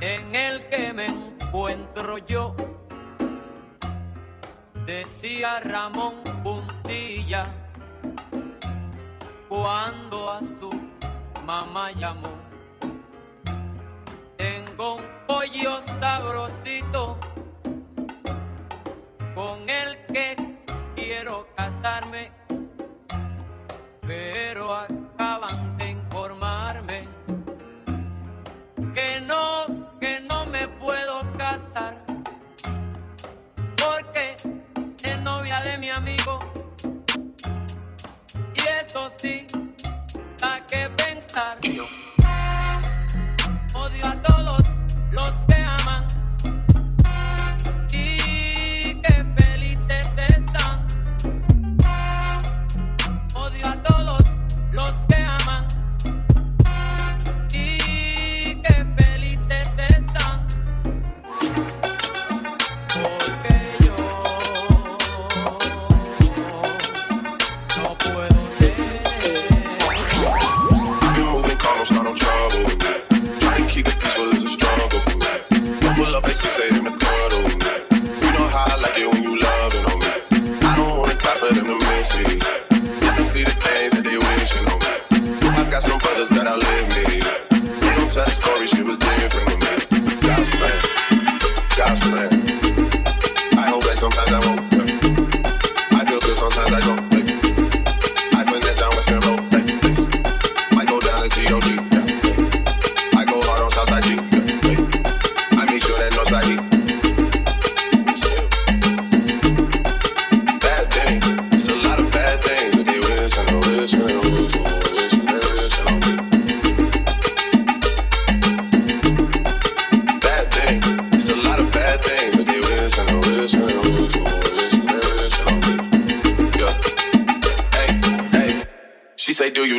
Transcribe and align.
en 0.00 0.34
el 0.36 0.68
que 0.68 0.92
me 0.92 1.06
encuentro 1.06 2.18
yo, 2.18 2.54
decía 4.86 5.58
Ramón 5.58 6.14
Puntilla 6.44 7.46
cuando 9.48 10.30
a 10.30 10.38
su 10.38 10.70
mamá 11.44 11.90
llamó. 11.90 12.28
Tengo 14.36 14.96
un 14.96 15.02
pollo 15.26 15.80
sabrosito 15.98 17.18
con 19.34 19.68
el 19.68 20.06
que 20.06 20.36
quiero 20.94 21.48
casarme, 21.56 22.30
pero 24.06 24.72
acaban 24.72 25.63
de 35.64 35.78
mi 35.78 35.90
amigo. 35.90 36.38
Y 38.54 38.60
eso 38.84 39.10
sí, 39.16 39.46
¿para 40.38 40.66
qué 40.66 40.90
pensar? 40.90 41.58
Odio 43.74 44.06
a 44.06 44.22
todos 44.22 44.62
los 45.10 45.43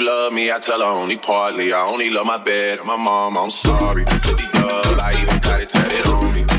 love 0.05 0.33
me, 0.33 0.51
I 0.51 0.59
tell 0.59 0.79
her 0.81 0.85
only 0.85 1.17
partly. 1.17 1.73
I 1.73 1.81
only 1.81 2.09
love 2.09 2.27
my 2.27 2.38
bed 2.38 2.77
and 2.79 2.88
my 2.88 2.95
mom, 2.95 3.38
I'm 3.38 3.49
sorry. 3.49 4.05
To 4.05 4.11
the 4.11 4.47
dub, 4.53 4.99
I 4.99 5.13
even 5.19 5.39
got 5.39 5.61
it 5.61 5.69
tatted 5.69 6.07
on 6.07 6.33
me. 6.33 6.54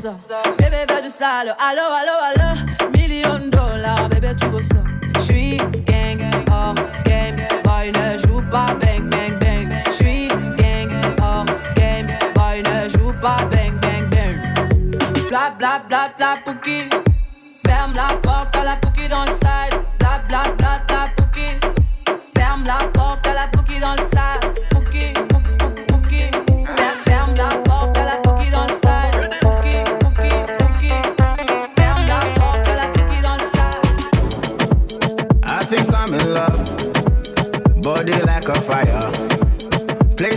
Ça. 0.00 0.42
Bébé 0.58 0.86
du 1.02 1.10
sale, 1.10 1.54
allo 1.58 1.82
allo 2.00 2.16
allo, 2.28 2.90
million 2.96 3.48
dollars, 3.48 4.08
bébé 4.08 4.34
tu 4.34 4.46
veux 4.46 4.62
ça. 4.62 4.82
J'suis 5.18 5.58
gang, 5.86 6.22
hors 6.50 6.74
game, 7.04 7.36
boy 7.64 7.92
ne 7.92 8.18
joue 8.18 8.42
pas 8.50 8.74
bang 8.80 9.08
bang 9.10 9.38
bang. 9.38 9.68
J'suis 9.90 10.28
gang, 10.28 10.90
hors 11.20 11.44
game, 11.74 12.06
boy 12.34 12.62
ne 12.62 12.88
joue 12.88 13.12
pas 13.20 13.44
bang 13.50 13.78
bang 13.80 14.08
bang. 14.08 14.36
Bla 15.28 15.50
bla 15.58 15.82
bla 15.86 16.10
bla 16.16 16.38
pouki. 16.44 16.88
Ferme 17.66 17.92
la 17.94 18.14
porte 18.22 18.56
à 18.56 18.64
la 18.64 18.76
pouki 18.76 19.06
dans 19.08 19.24
le 19.24 19.32
side. 19.32 19.78
Bla 19.98 20.22
bla 20.28 20.42
bla 20.56 20.59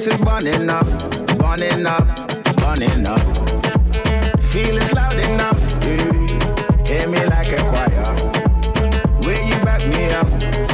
Place 0.04 0.16
is 0.16 0.26
burning 0.26 0.70
up, 0.70 0.86
burning 1.40 1.86
up, 1.86 2.06
burning 2.58 3.08
up. 3.08 3.22
Feelings 4.52 4.92
loud 4.92 5.14
enough. 5.14 5.62
Yeah. 5.82 6.84
Hear 6.86 7.08
me 7.08 7.26
like 7.28 7.54
a 7.54 7.58
choir. 7.72 7.90
Will 9.24 9.42
you 9.48 9.56
back 9.64 9.88
me 9.88 10.12
up? 10.12 10.28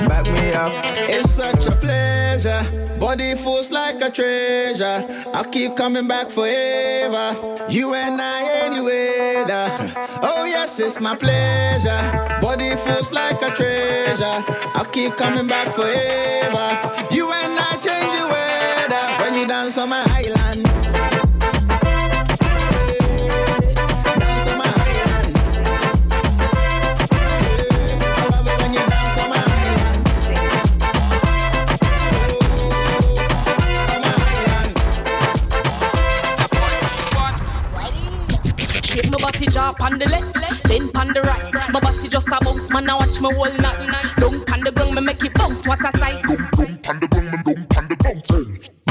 Back 0.10 0.26
me 0.32 0.54
up. 0.54 0.72
It's 1.08 1.30
such 1.32 1.68
a 1.68 1.74
pleasure. 1.74 2.64
Body 3.00 3.36
feels 3.36 3.72
like 3.72 4.02
a 4.02 4.10
treasure. 4.10 5.06
I'll 5.36 5.46
keep 5.46 5.76
coming 5.76 6.08
back 6.08 6.32
forever. 6.32 7.36
You 7.70 7.94
and 7.94 8.20
I, 8.20 8.50
any 8.64 8.82
weather. 8.82 9.68
Oh, 10.24 10.46
yes, 10.46 10.80
it's 10.80 11.00
my 11.00 11.16
pleasure. 11.16 12.02
Body 12.42 12.76
feels 12.78 13.14
like 13.14 13.40
a 13.44 13.52
treasure. 13.52 14.44
I'll 14.74 14.86
keep 14.86 15.18
coming 15.18 15.46
back 15.46 15.72
forever. 15.72 17.06
You 17.12 17.19
dance 19.70 19.78
on 19.78 19.90
my 19.90 20.02
island. 20.16 20.66
Dance 24.20 24.48
on 24.50 24.58
my 24.58 24.66
island. 24.66 25.38
I 28.02 28.26
love 28.32 28.48
it 28.48 28.58
when 28.64 28.74
you 28.74 28.84
dance 28.90 29.18
on 29.20 29.30
my 29.30 29.38
island. 29.60 29.94
Shake 38.84 39.10
my 39.12 39.18
body 39.20 39.46
drop 39.46 39.82
on 39.82 40.00
the 40.00 40.08
left, 40.10 40.34
then 40.64 40.90
on 40.96 41.14
the 41.14 41.22
right. 41.22 41.54
My 41.72 41.80
body 41.80 42.08
just 42.08 42.28
a 42.28 42.40
bounce, 42.44 42.70
man. 42.72 42.90
I 42.90 42.96
watch 42.96 43.22
my 43.22 43.32
whole 43.32 43.54
night. 43.54 44.16
Don't 44.18 44.52
on 44.52 44.62
the 44.62 44.72
ground, 44.72 44.96
me 44.96 45.02
make 45.02 45.24
it 45.24 45.34
bounce. 45.36 45.68
What 45.68 45.86
a 45.86 45.96
sight! 46.00 47.19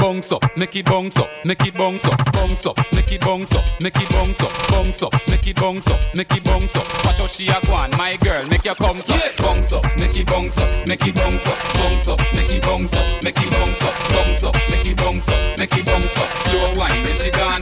Bounce 0.09 0.31
up, 0.31 0.57
make 0.57 0.75
it 0.75 0.85
bounce 0.87 1.17
up, 1.17 1.29
make 1.45 1.63
it 1.67 1.77
bounce 1.77 2.03
up, 2.03 2.33
bounce 2.33 2.65
up, 2.65 2.75
make 2.93 3.11
it 3.11 3.21
bounce 3.21 3.53
up, 3.55 3.63
make 3.79 3.95
it 3.95 4.09
bounce 4.09 4.41
up, 4.41 4.51
bounce 4.71 5.03
up, 5.03 5.13
make 5.27 5.45
it 5.45 5.55
bounce 5.55 5.87
up, 5.87 5.99
make 6.15 6.31
it 6.35 6.43
bounce 6.43 6.75
up. 6.75 7.05
Watch 7.05 7.19
how 7.19 7.27
she 7.27 7.47
a 7.47 7.61
go 7.67 7.73
on, 7.73 7.91
my 7.91 8.17
girl, 8.17 8.43
make 8.47 8.65
your 8.65 8.73
comes 8.73 9.07
up, 9.07 9.21
bounce 9.37 9.71
up, 9.71 9.83
make 9.99 10.17
it 10.17 10.25
bounce 10.25 10.57
up, 10.57 10.87
make 10.87 11.05
it 11.05 11.13
bounce 11.13 11.45
up, 11.45 11.57
bounce 11.75 12.07
up, 12.07 12.19
make 12.33 12.49
it 12.49 12.63
bounce 12.63 12.93
up, 12.95 13.23
make 13.23 13.37
it 13.37 13.51
bounce 13.51 13.83
up, 13.83 13.93
bounce 14.09 14.43
up, 14.45 14.55
make 14.71 14.85
it 14.87 14.97
bounce 14.97 15.29
up, 15.29 15.59
make 15.59 15.77
it 15.77 15.85
bounce 15.85 16.17
up. 16.17 16.29
Slow 16.49 16.75
wine, 16.75 17.03
then 17.03 17.15
she 17.15 17.29
gone 17.29 17.61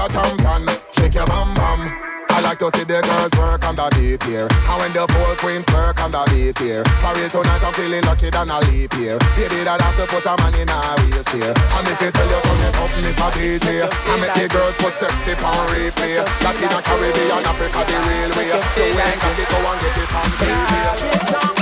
a 0.00 0.08
champion. 0.08 0.64
Shake 0.96 1.14
your 1.14 1.26
bam 1.26 1.52
bam. 1.54 1.80
I 2.30 2.40
like 2.40 2.58
to 2.60 2.70
see 2.72 2.84
the 2.84 3.02
girls 3.02 3.34
work 3.36 3.62
and 3.64 3.76
the 3.76 3.86
beat 3.92 4.22
here. 4.24 4.48
And 4.48 4.76
when 4.80 4.92
the 4.94 5.04
pole 5.04 5.36
queens 5.36 5.66
work 5.74 6.00
on 6.00 6.10
the 6.10 6.22
beat 6.30 6.56
here. 6.56 6.84
For 7.02 7.12
real 7.12 7.28
tonight, 7.28 7.60
I'm 7.60 7.74
feeling 7.74 8.04
lucky 8.06 8.30
than 8.30 8.48
a 8.48 8.58
leap 8.70 8.94
here. 8.94 9.18
Baby, 9.36 9.66
that 9.66 9.82
has 9.82 9.98
to 9.98 10.06
put 10.08 10.24
a 10.24 10.34
man 10.40 10.54
in 10.56 10.70
a 10.70 10.78
wheelchair. 11.04 11.52
And 11.52 11.86
if 11.90 12.00
you 12.00 12.10
tell 12.14 12.30
you 12.30 12.40
turn 12.40 12.62
it 12.64 12.80
up, 12.80 12.92
miss 13.02 13.18
a 13.18 13.28
here. 13.36 13.88
I 14.08 14.14
make 14.16 14.34
the 14.38 14.46
girls 14.48 14.76
put 14.80 14.94
sexy 14.96 15.36
on 15.42 15.58
replay. 15.74 16.22
Latina, 16.40 16.78
Caribbean, 16.80 17.44
Africa, 17.44 17.80
the 17.84 17.96
real 18.08 18.30
way. 18.38 18.48
You 18.56 18.96
ain't 18.96 19.20
got 19.20 19.36
it, 19.36 19.48
go 19.50 19.58
and 19.60 19.78
get 19.84 19.98
it 20.00 20.14
on 20.16 20.28
TV. 20.40 21.59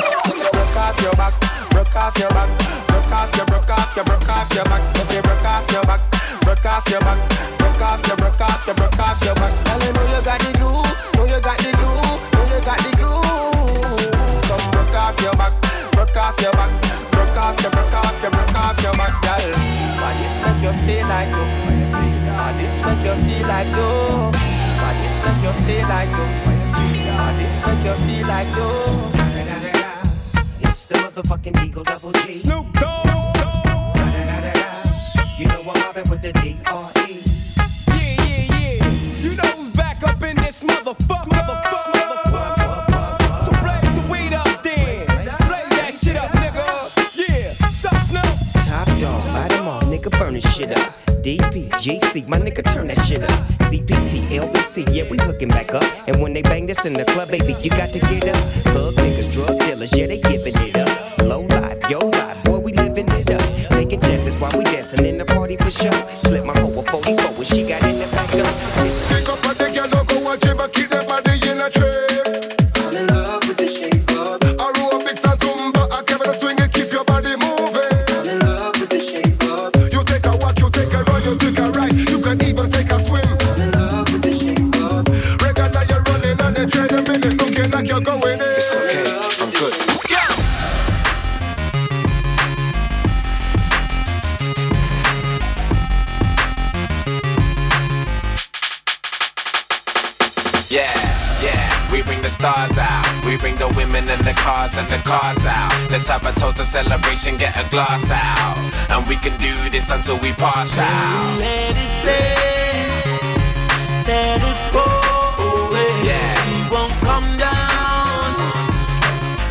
Off 0.88 0.97
your 1.02 1.12
back, 1.21 1.35
broke 1.68 1.97
off 1.97 2.16
your 2.16 2.30
back, 2.30 2.49
broke 2.88 3.12
off 3.12 3.37
your, 3.37 3.45
broke 3.45 3.68
off 3.68 3.95
your, 3.95 4.04
broke 4.07 4.28
off 4.30 4.49
your 4.54 4.64
back. 4.64 4.80
If 4.97 5.12
you 5.12 5.21
broke 5.21 5.45
off 5.45 5.71
your 5.71 5.85
back, 5.85 6.00
broke 6.40 6.64
off 6.64 6.88
your 6.88 7.00
back, 7.00 7.21
broke 7.61 7.83
off 7.83 8.07
your, 8.09 8.16
broke 8.16 8.40
off 8.40 8.64
your, 8.64 8.75
broke 8.75 8.99
off 8.99 9.21
your 9.21 9.35
back. 9.37 9.52
Girl, 9.68 9.85
you 9.85 9.92
know 9.92 10.16
you 10.16 10.25
got 10.25 10.40
the 10.40 10.49
glue, 10.57 10.80
know 11.12 11.28
you 11.28 11.40
got 11.45 11.59
the 11.61 11.76
glue, 11.76 11.92
know 11.92 12.45
you 12.49 12.61
got 12.64 12.80
the 12.80 12.88
glue. 12.97 13.21
Come 14.49 14.64
broke 14.73 14.97
off 14.97 15.21
your 15.21 15.37
back, 15.37 15.52
broke 15.92 16.16
off 16.16 16.40
your 16.40 16.57
back, 16.57 16.73
broke 17.12 17.37
off 17.37 17.61
your, 17.61 17.68
broke 17.68 17.92
off 17.92 18.23
your, 18.25 18.33
broke 18.33 18.57
off 18.57 18.80
your 18.80 18.97
back, 18.97 19.12
girl. 19.21 19.45
Why 20.00 20.16
this 20.25 20.40
make 20.40 20.64
you 20.64 20.73
feel 20.88 21.04
like 21.04 21.28
though? 21.28 21.52
Why 22.33 22.57
this 22.57 22.80
make 22.80 23.04
you 23.04 23.12
feel 23.28 23.45
like 23.45 23.68
though? 23.76 24.33
Why 24.33 24.97
this 25.04 25.21
make 25.21 25.45
you 25.45 25.52
feel 25.68 25.85
like 25.85 26.09
though? 26.16 26.33
Why 27.12 27.37
this 27.37 27.61
make 27.61 27.85
you 27.85 27.92
feel 28.09 28.25
like 28.25 28.49
though? 28.57 29.27
Motherfucking 31.18 31.66
Eagle 31.66 31.82
Double 31.82 32.12
G. 32.12 32.34
Snoop 32.34 32.72
Dogg. 32.75 33.04
You 35.37 35.46
know 35.46 35.58
I'm 35.58 35.80
mobbing 35.80 36.08
with 36.10 36.22
the 36.22 36.32
D.R.E. 36.32 37.22
Yeah, 37.88 38.22
yeah, 38.22 38.54
yeah. 38.54 38.87
You 39.18 39.34
know 39.34 39.50
who's 39.58 39.75
back 39.75 40.00
up 40.04 40.22
in 40.22 40.37
this 40.37 40.62
motherfucker. 40.62 41.26
motherfucker. 41.26 42.70
So 43.42 43.50
blaze 43.58 43.90
the 43.98 44.06
weed 44.08 44.32
up 44.32 44.46
then. 44.62 45.06
Blaze 45.48 45.75
that 45.75 45.98
shit 46.00 46.14
up, 46.14 46.30
nigga. 46.30 46.64
Yeah. 47.16 47.52
Sup, 47.68 47.96
Snoop? 48.06 48.64
Top 48.64 48.87
dog, 49.00 49.20
bite 49.34 49.50
them 49.50 49.66
all, 49.66 49.82
nigga, 49.90 50.16
burn 50.20 50.34
this 50.34 50.54
shit 50.54 50.70
up. 50.70 51.08
DP, 51.25 51.68
GC, 51.82 52.28
my 52.28 52.38
nigga, 52.38 52.62
turn 52.72 52.87
that 52.87 53.04
shit 53.04 53.25
up. 53.25 53.30
CPT, 53.68 54.22
LBC, 54.38 54.94
yeah, 54.94 55.10
we 55.10 55.18
hooking 55.18 55.48
back 55.48 55.75
up. 55.75 55.82
And 56.06 56.22
when 56.22 56.32
they 56.32 56.42
bang 56.42 56.66
this 56.66 56.87
in 56.87 56.92
the 56.92 57.04
club, 57.04 57.28
baby, 57.28 57.54
you 57.60 57.70
got 57.70 57.88
to 57.88 57.98
get 57.98 58.28
up. 58.28 58.37
Thug 58.70 58.94
niggas, 58.94 59.32
drug 59.32 59.58
dealers, 59.58 59.92
yeah, 59.96 60.06
they 60.06 60.20
we 101.98 102.04
bring 102.04 102.22
the 102.22 102.28
stars 102.28 102.78
out. 102.78 103.04
We 103.26 103.36
bring 103.38 103.56
the 103.56 103.66
women 103.74 104.08
and 104.08 104.22
the 104.24 104.32
cars 104.32 104.70
and 104.78 104.86
the 104.88 104.98
cars 105.02 105.44
out. 105.44 105.72
Let's 105.90 106.06
have 106.06 106.24
a 106.24 106.32
toast, 106.38 106.60
a 106.60 106.64
celebration, 106.64 107.36
get 107.36 107.56
a 107.58 107.68
glass 107.70 108.08
out. 108.10 108.56
And 108.90 109.06
we 109.08 109.16
can 109.16 109.36
do 109.38 109.52
this 109.70 109.90
until 109.90 110.16
we 110.20 110.30
pass 110.32 110.78
out. 110.78 111.38
Let 111.42 111.74
it 111.74 111.90
play, 112.04 112.36
let 114.06 114.38
it 114.50 114.60
go 114.72 114.86
away. 115.50 115.90
Yeah. 116.06 116.38
We 116.46 116.58
won't 116.70 116.94
come 117.02 117.28
down 117.36 118.30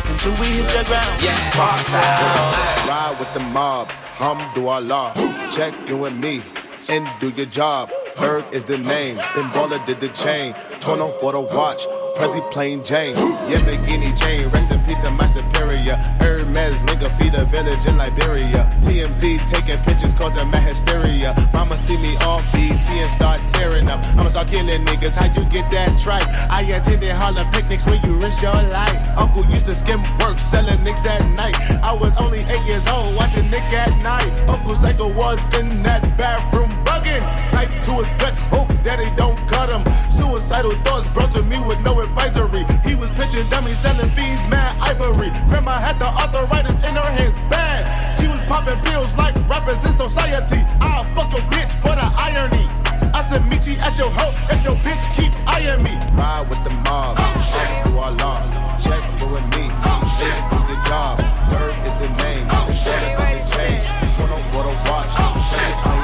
until 0.08 0.32
we 0.40 0.46
hit 0.56 0.68
the 0.72 0.84
ground. 0.88 1.22
Yeah, 1.22 1.36
pass 1.52 1.92
out. 1.92 2.88
Ride 2.88 3.16
with 3.20 3.32
the 3.34 3.40
mob, 3.40 3.88
hum 4.16 4.40
do 4.54 4.68
Allah. 4.68 5.12
Check 5.52 5.74
you 5.86 6.06
and 6.06 6.18
me, 6.18 6.40
and 6.88 7.06
do 7.20 7.28
your 7.28 7.46
job. 7.46 7.90
Berg 8.16 8.44
is 8.52 8.64
the 8.64 8.78
name, 8.78 9.16
then 9.36 9.48
Baller 9.54 9.84
did 9.86 10.00
the 10.00 10.08
chain. 10.08 10.54
Turn 10.80 11.00
on 11.00 11.12
for 11.20 11.30
the 11.32 11.40
watch, 11.40 11.86
Prezi 12.18 12.42
plain 12.50 12.82
Jane. 12.82 13.14
Yeah, 13.48 13.62
Bikini 13.62 14.10
Jane, 14.18 14.48
rest 14.48 14.72
in 14.72 14.80
peace 14.84 14.98
to 15.04 15.10
my 15.12 15.28
superior. 15.28 15.94
Hermes, 16.18 16.74
Linga 16.82 17.08
feed 17.16 17.32
a 17.34 17.44
village 17.44 17.86
in 17.86 17.96
Liberia. 17.96 18.68
TMZ 18.82 19.46
taking 19.46 19.78
pictures, 19.84 20.12
causing 20.14 20.50
my 20.50 20.58
hysteria. 20.58 21.32
Mama 21.54 21.78
see 21.78 21.96
me 21.98 22.16
off 22.26 22.42
BT 22.52 22.74
and 22.74 23.12
start 23.12 23.40
tearing 23.50 23.88
up. 23.88 24.04
I'ma 24.18 24.30
start 24.30 24.48
killing 24.48 24.84
niggas, 24.84 25.14
how 25.14 25.32
you 25.32 25.48
get 25.48 25.70
that 25.70 25.96
tripe? 25.96 26.26
I 26.50 26.62
attended 26.62 27.12
Harlem 27.12 27.48
picnics 27.52 27.86
where 27.86 28.00
you 28.04 28.16
risk 28.16 28.42
your 28.42 28.62
life. 28.74 29.08
Uncle 29.16 29.46
used 29.46 29.66
to 29.66 29.74
skim 29.76 30.02
work, 30.18 30.38
selling 30.38 30.82
nicks 30.82 31.06
at 31.06 31.22
night. 31.36 31.54
I 31.84 31.92
was 31.94 32.10
only 32.18 32.40
eight 32.40 32.64
years 32.66 32.84
old, 32.88 33.14
watching 33.14 33.48
Nick 33.48 33.62
at 33.72 33.94
night. 34.02 34.42
Uncle 34.48 34.74
Psycho 34.74 35.06
was 35.06 35.38
in 35.56 35.84
that 35.84 36.02
bathroom 36.18 36.77
bugging. 36.98 37.52
Knife 37.52 37.74
to 37.86 37.92
his 37.98 38.10
gut, 38.18 38.38
hope 38.50 38.68
daddy 38.82 39.08
don't 39.16 39.38
cut 39.48 39.70
him. 39.70 39.84
Suicidal 40.18 40.72
thoughts 40.84 41.08
brought 41.08 41.32
to 41.32 41.42
me 41.42 41.58
with 41.60 41.80
no 41.80 42.00
advisory. 42.00 42.64
He 42.84 42.94
was 42.94 43.08
pitching 43.10 43.48
dummies, 43.50 43.78
selling 43.78 44.10
fees, 44.10 44.40
mad 44.48 44.76
ivory. 44.80 45.30
Grandma 45.48 45.78
had 45.78 45.98
the 45.98 46.06
arthritis 46.06 46.74
in 46.74 46.94
her 46.94 47.10
hands, 47.10 47.40
bad. 47.50 47.86
She 48.20 48.28
was 48.28 48.40
popping 48.42 48.80
pills 48.82 49.12
like 49.14 49.36
rappers 49.48 49.82
in 49.84 49.96
society. 49.96 50.62
I'll 50.80 51.04
fuck 51.14 51.32
your 51.32 51.42
bitch 51.50 51.72
for 51.82 51.94
the 51.94 52.08
irony. 52.16 52.66
I 53.14 53.22
said, 53.24 53.46
meet 53.48 53.66
you 53.66 53.76
at 53.78 53.98
your 53.98 54.10
hoe 54.10 54.34
if 54.50 54.62
your 54.64 54.76
bitch 54.76 55.04
keep 55.16 55.32
eyeing 55.46 55.82
me. 55.82 55.94
Ride 56.16 56.46
with 56.48 56.62
the 56.64 56.74
mob, 56.86 57.16
oh, 57.18 57.50
check 57.52 57.84
do 57.86 57.98
our 57.98 58.12
law, 58.12 58.38
check 58.82 59.02
you 59.20 59.26
and 59.36 59.48
me. 59.56 59.68
oh, 59.84 60.02
Shit, 60.18 60.34
do 60.50 60.58
the 60.66 60.76
job. 60.88 61.18
Bird 61.50 61.74
is 61.86 61.94
the 62.02 62.08
name. 62.22 62.46
The 62.48 62.74
shit 62.74 63.02
in 63.02 63.16
the 63.38 63.44
chain. 63.52 63.78
Turn 64.14 64.30
on 64.30 64.42
for 64.50 64.62
the 64.66 64.74
watch. 64.90 65.06
Oh, 65.14 65.34
shit, 65.50 65.97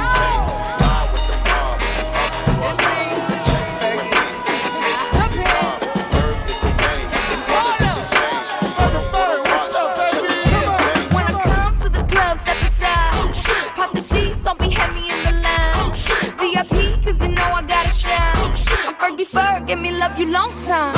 Ferg, 19.34 19.66
give 19.66 19.80
me 19.80 19.90
love 19.90 20.16
you 20.16 20.30
long 20.30 20.52
time. 20.64 20.94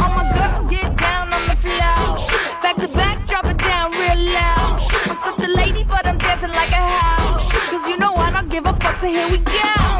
All 0.00 0.10
my 0.14 0.24
girls 0.38 0.68
get 0.68 0.96
down 0.96 1.32
on 1.32 1.48
the 1.48 1.56
floor. 1.56 1.98
Back 2.62 2.76
to 2.76 2.88
back, 2.88 3.26
drop 3.26 3.46
it 3.46 3.58
down 3.58 3.90
real 3.90 4.32
loud. 4.32 4.80
I'm 5.10 5.16
such 5.26 5.42
a 5.48 5.48
lady, 5.48 5.82
but 5.82 6.06
I'm 6.06 6.16
dancing 6.16 6.50
like 6.50 6.70
a 6.70 6.84
house. 7.00 7.50
Cause 7.70 7.84
you 7.88 7.96
know 7.98 8.14
I 8.14 8.30
don't 8.30 8.48
give 8.48 8.64
a 8.64 8.74
fuck, 8.74 8.94
so 8.96 9.08
here 9.08 9.28
we 9.28 9.38
go. 9.38 9.93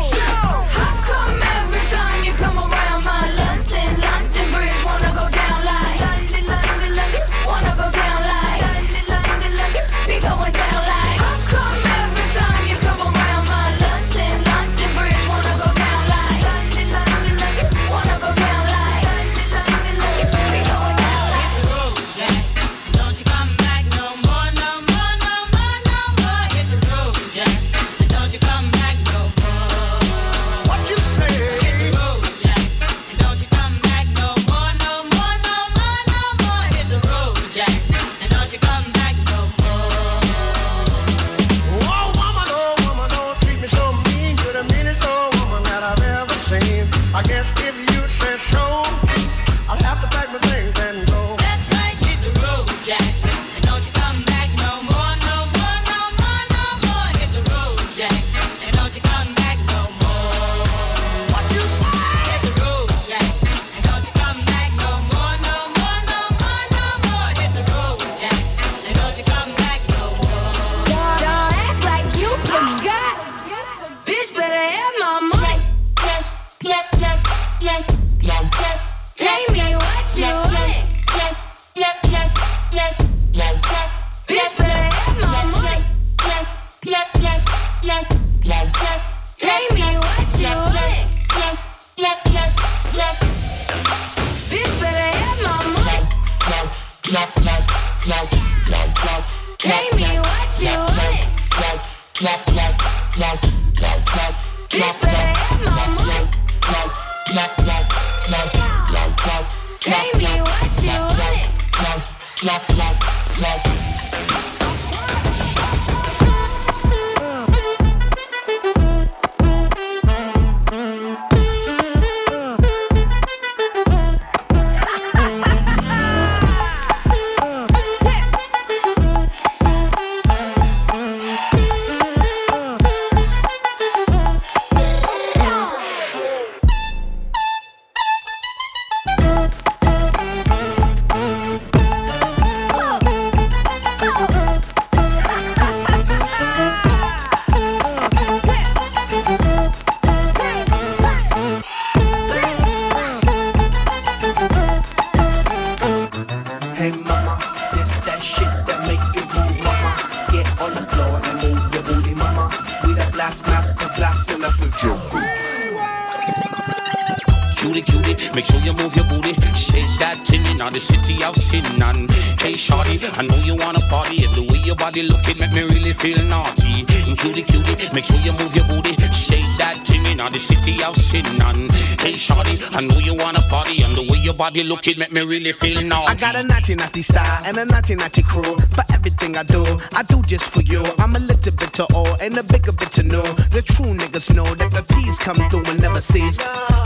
Your 184.34 184.38
body 184.38 184.64
looking 184.64 184.98
make 184.98 185.12
me 185.12 185.22
really 185.22 185.52
feel 185.52 185.80
naughty. 185.82 186.12
I 186.12 186.14
got 186.14 186.34
a 186.34 186.42
naughty 186.42 186.74
naughty 186.74 187.02
style 187.02 187.42
and 187.44 187.56
a 187.56 187.64
naughty 187.64 187.94
naughty 187.94 188.22
crew. 188.22 188.56
For 188.76 188.84
everything 188.92 189.36
I 189.36 189.44
do, 189.44 189.64
I 189.92 190.02
do 190.02 190.22
just 190.22 190.50
for 190.50 190.62
you. 190.62 190.82
I'm 190.98 191.14
a 191.14 191.20
little 191.20 191.52
bit 191.54 191.72
to 191.74 191.84
all 191.94 192.14
and 192.20 192.36
a 192.36 192.42
bigger 192.42 192.72
bit 192.72 192.90
to 192.92 193.02
know. 193.02 193.22
The 193.56 193.62
true 193.62 193.94
niggas 193.94 194.34
know 194.34 194.54
that 194.56 194.72
the 194.72 194.82
peace 194.94 195.18
come 195.18 195.36
through 195.48 195.66
and 195.66 195.80
never 195.80 196.00
cease. 196.00 196.38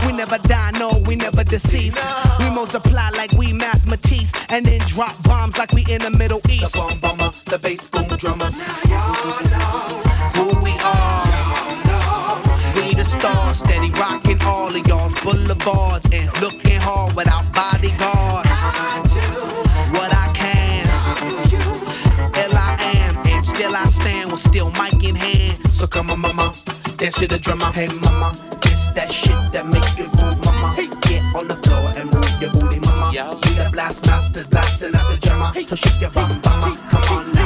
We 0.05 0.13
never 0.13 0.37
die, 0.37 0.71
no, 0.77 1.01
we 1.07 1.15
never 1.15 1.43
decease. 1.43 1.97
We 2.39 2.49
multiply 2.49 3.09
like 3.17 3.31
we 3.33 3.51
mathematics 3.53 4.31
and 4.49 4.65
then 4.65 4.79
drop 4.81 5.15
bombs 5.23 5.57
like 5.57 5.71
we 5.73 5.85
in 5.89 6.01
the 6.01 6.11
Middle 6.11 6.41
East. 6.49 6.73
The 6.73 6.77
bomb 6.77 6.99
bomber, 6.99 7.31
the 7.45 7.57
bass 7.57 7.89
boom 7.89 8.07
drummers. 8.17 8.59
Who 10.37 10.45
we 10.63 10.73
are. 10.83 11.39
We 12.75 12.93
the 12.93 13.05
stars, 13.05 13.57
steady 13.57 13.89
rocking 13.91 14.41
all 14.43 14.75
of 14.75 14.87
y'all's 14.87 15.19
boulevards 15.21 16.05
and 16.13 16.41
looking 16.41 16.79
hard 16.79 17.15
dance 26.99 27.15
to 27.19 27.27
the 27.27 27.39
drummer. 27.39 27.71
Hey, 27.71 27.87
mama, 28.03 28.35
it's 28.63 28.89
that 28.89 29.11
shit 29.11 29.37
that 29.53 29.65
make 29.65 29.87
you 29.97 30.05
move, 30.19 30.37
mama. 30.43 30.73
Hey. 30.75 30.87
Get 31.07 31.23
on 31.35 31.47
the 31.47 31.55
floor 31.55 31.89
and 31.95 32.11
move 32.13 32.41
your 32.41 32.51
booty, 32.51 32.79
mama. 32.79 33.11
We 33.11 33.53
the 33.55 33.69
blast 33.71 34.05
masters 34.05 34.47
blasting 34.47 34.95
out 34.95 35.09
the 35.09 35.17
drummer. 35.17 35.53
So 35.65 35.75
shake 35.75 36.01
your 36.01 36.11
bum, 36.11 36.29
mama. 36.43 36.75
Come 36.91 37.17
on 37.17 37.33
now, 37.33 37.38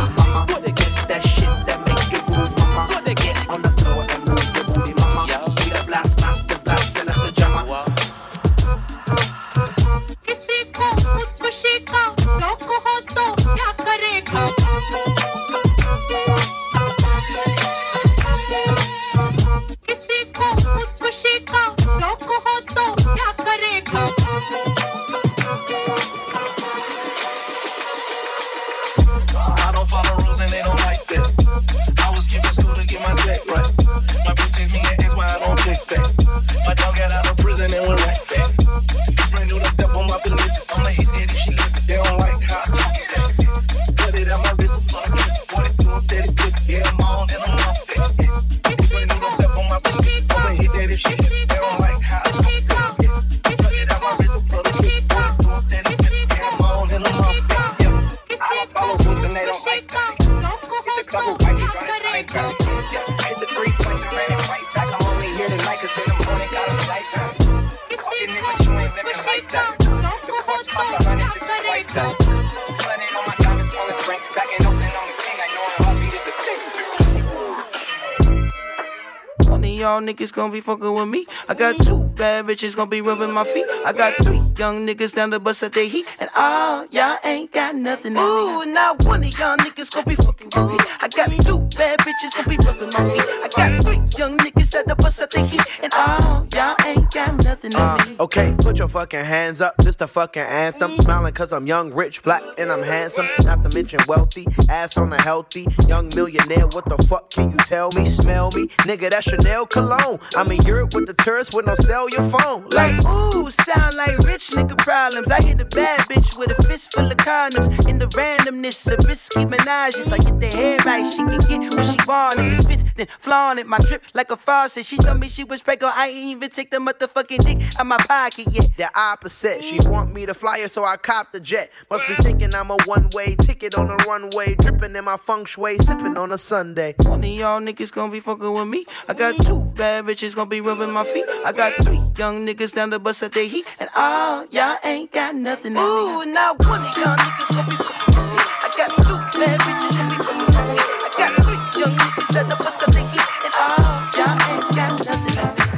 gonna 80.44 80.52
be 80.52 80.60
fucking 80.60 80.94
with 80.94 81.08
me. 81.08 81.26
I 81.48 81.54
got 81.54 81.78
two 81.82 82.00
bad 82.18 82.46
bitches 82.46 82.76
gonna 82.76 82.90
be 82.90 83.00
rubbing 83.00 83.32
my 83.32 83.46
feet. 83.46 83.66
I 83.86 83.94
got 83.94 84.14
three 84.22 84.42
young 84.58 84.86
niggas 84.86 85.16
down 85.16 85.30
the 85.30 85.40
bus 85.40 85.64
at 85.64 85.72
their 85.72 85.88
heat. 85.88 86.06
And 86.20 86.30
all 86.36 86.86
y'all 86.92 87.18
ain't 87.24 87.54
got 87.54 87.76
nothing. 87.76 88.18
Ooh, 88.18 88.66
not 88.66 89.06
one 89.06 89.24
of 89.24 89.40
y'all 89.40 89.56
niggas 89.56 89.90
gonna 89.94 90.06
be 90.06 90.16
fucking 90.16 90.50
with 90.54 90.72
me. 90.72 90.78
I 91.00 91.08
got 91.08 91.32
two 91.46 91.60
bad 91.78 92.00
bitches 92.00 92.36
gonna 92.36 92.50
be 92.50 92.58
rubbing 92.66 92.92
my 92.92 93.04
feet. 93.14 93.26
I 93.46 93.50
got 93.56 93.84
three 93.86 94.02
young 94.20 94.38
niggas 94.38 94.76
at 94.76 94.86
the 94.86 94.96
bus 94.98 95.22
at 95.22 95.32
their 95.32 95.46
heat. 95.46 95.62
And 95.82 95.94
all 95.94 96.46
y'all 96.54 96.76
ain't 96.86 97.10
got 97.14 97.42
nothing 97.46 97.74
on 97.76 97.98
me. 98.00 98.03
Uh, 98.03 98.03
Okay, 98.20 98.56
put 98.60 98.78
your 98.78 98.88
fucking 98.88 99.26
hands 99.26 99.62
up, 99.62 99.76
this 99.78 99.96
the 99.96 100.08
fucking 100.08 100.44
anthem. 100.44 100.92
Mm. 100.92 101.04
Smiling 101.04 101.34
cause 101.34 101.52
I'm 101.52 101.66
young, 101.66 101.94
rich, 101.94 102.22
black, 102.22 102.42
and 102.58 102.72
I'm 102.72 102.84
handsome. 102.84 103.28
Not 103.44 103.64
to 103.64 103.70
mention 103.76 104.00
wealthy, 104.08 104.46
ass 104.70 104.98
on 104.98 105.12
a 105.12 105.22
healthy. 105.22 105.66
Young 105.88 106.10
millionaire, 106.16 106.68
what 106.68 106.86
the 106.86 107.04
fuck 107.10 107.30
can 107.32 107.52
you 107.52 107.58
tell 107.58 107.92
me? 107.94 108.06
Smell 108.06 108.52
me? 108.52 108.68
Nigga, 108.88 109.10
that's 109.10 109.30
Chanel 109.30 109.66
cologne. 109.66 110.20
I'm 110.36 110.52
in 110.52 110.62
Europe 110.62 110.94
with 110.94 111.08
the 111.08 111.14
tourists 111.24 111.56
with 111.56 111.66
no 111.66 111.76
cell 111.76 112.10
your 112.10 112.24
phone. 112.30 112.70
Like, 112.70 113.04
Ooh, 113.06 113.50
sound 113.50 113.96
like 113.96 114.18
rich 114.20 114.50
nigga 114.52 114.78
problems. 114.78 115.32
I 115.32 115.42
hit 115.42 115.60
a 115.62 115.66
bad 115.66 116.02
bitch 116.02 116.38
with 116.38 116.58
a 116.58 116.64
fist 116.64 116.94
full 116.94 117.10
of 117.10 117.18
condoms. 117.18 117.90
In 117.90 118.00
the 118.00 118.08
randomness 118.08 118.92
of 118.92 119.06
risky 119.08 119.46
menage, 119.46 119.96
it's 119.96 120.10
like 120.10 120.22
get 120.22 120.40
the 120.40 120.48
head 120.48 120.86
right. 120.86 121.06
She 121.10 121.18
can 121.18 121.40
get 121.40 121.74
what 121.76 121.86
she 121.86 121.98
want. 122.08 122.40
If 122.40 122.60
it 122.60 122.64
spits, 122.64 122.84
then 122.96 123.08
flaunt 123.20 123.60
it. 123.60 123.68
My 123.68 123.80
drip 123.80 124.04
like 124.14 124.30
a 124.32 124.38
faucet. 124.38 124.86
She 124.86 124.98
told 124.98 125.20
me 125.20 125.28
she 125.30 125.44
was 125.44 125.62
pregnant. 125.62 125.98
I 125.98 126.10
ain't 126.10 126.38
even 126.38 126.50
take 126.50 126.70
the 126.72 126.78
motherfucking 126.78 127.40
dick 127.40 127.80
out 127.80 127.88
my 127.88 127.98
pocket 128.08 128.48
yet. 128.52 128.78
the 128.78 128.90
opposite. 128.96 129.64
She 129.64 129.80
want 129.84 130.14
me 130.14 130.26
to 130.26 130.34
fly 130.34 130.60
her, 130.62 130.68
so 130.68 130.84
I 130.86 130.98
cop 130.98 131.32
the 131.32 131.40
jet. 131.40 131.72
Must 131.90 132.08
be 132.08 132.16
thinking 132.16 132.54
I'm 132.56 132.72
a 132.72 132.78
one 132.86 133.10
way 133.14 133.36
ticket 133.42 133.78
on 133.78 133.88
the 133.88 133.96
runway. 134.08 134.56
Dripping 134.56 134.96
in 134.96 135.06
my 135.06 135.18
feng 135.18 135.46
shui, 135.46 135.78
sipping 135.78 136.18
on 136.18 136.32
a 136.32 136.38
Sunday. 136.38 136.96
One 137.04 137.20
of 137.20 137.30
y'all 137.30 137.62
niggas 137.62 137.92
gonna 137.92 138.12
be 138.12 138.20
fucking 138.20 138.54
with 138.54 138.68
me. 138.68 138.86
I 139.08 139.14
got 139.14 139.36
two 139.46 139.60
bad 139.76 140.06
bitches 140.06 140.36
gonna 140.36 140.50
be 140.50 140.62
rubbing 140.62 140.92
my 140.92 141.04
feet. 141.04 141.26
I 141.46 141.52
got 141.52 141.74
three 141.84 142.02
young 142.18 142.46
niggas 142.46 142.74
down 142.74 142.90
the 142.90 143.00
bus 143.00 143.24
at 143.24 143.34
their 143.34 143.48
heat. 143.48 143.66
And 143.80 143.90
all 143.96 144.46
y'all 144.52 144.78
ain't 144.84 145.12
got 145.12 145.36
nothing 145.36 145.78
on 145.78 145.84
me. 145.84 146.32
Ooh, 146.32 146.34
not 146.34 146.60
one 146.66 146.82
of 146.82 146.98
y'all 146.98 147.16
niggas 147.16 147.56
gonna 147.56 147.70
be 147.70 147.76
fucking 147.76 148.16
with 148.16 148.32
me. 148.32 148.44
I 148.64 148.74
got 148.78 148.90
two 148.92 149.40
bad 149.40 149.60
bitches 149.62 149.98
gonna 149.98 150.10
be 150.10 150.18
rubbing 150.18 150.54
my 150.54 150.66
feet. 150.76 151.04
I 151.04 151.12
got 151.18 151.44
three 151.44 151.82
young 151.82 151.98
niggas 151.98 152.34
down 152.34 152.50
the 152.50 152.56
bus 152.56 152.84
at 152.84 152.94
their 152.94 153.08
heat. 153.08 153.22
And 153.46 153.54
all 153.58 154.04
y'all 154.18 154.38
ain't 154.50 154.76
got 154.76 154.84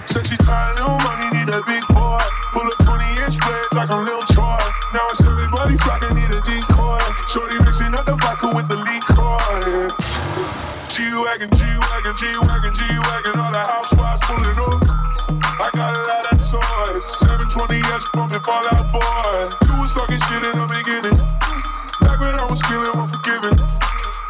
Said 0.07 0.27
she 0.27 0.38
tired, 0.38 0.75
little 0.75 0.85
money, 0.85 0.85
G-Wagon, 11.36 11.58
G-Wagon, 11.60 12.15
G-Wagon, 12.15 12.74
G-Wagon, 12.74 13.39
all 13.43 13.52
the 13.52 13.60
housewives 13.60 14.21
pulling 14.24 14.56
up. 14.56 14.80
I 15.60 15.67
got 15.76 15.91
a 15.91 16.08
lot 16.08 16.32
of 16.32 16.39
toys. 16.39 17.04
720S 17.12 18.08
pumping 18.15 18.39
Fallout 18.39 18.88
Boy. 18.88 19.52
You 19.67 19.76
was 19.84 19.91
talking 19.91 20.15
shit 20.15 20.48
in 20.48 20.56
the 20.56 20.63
beginning. 20.71 21.19
Back 22.00 22.24
when 22.24 22.39
I 22.39 22.48
was 22.48 22.63
feeling 22.71 22.88
unforgiving. 22.88 23.60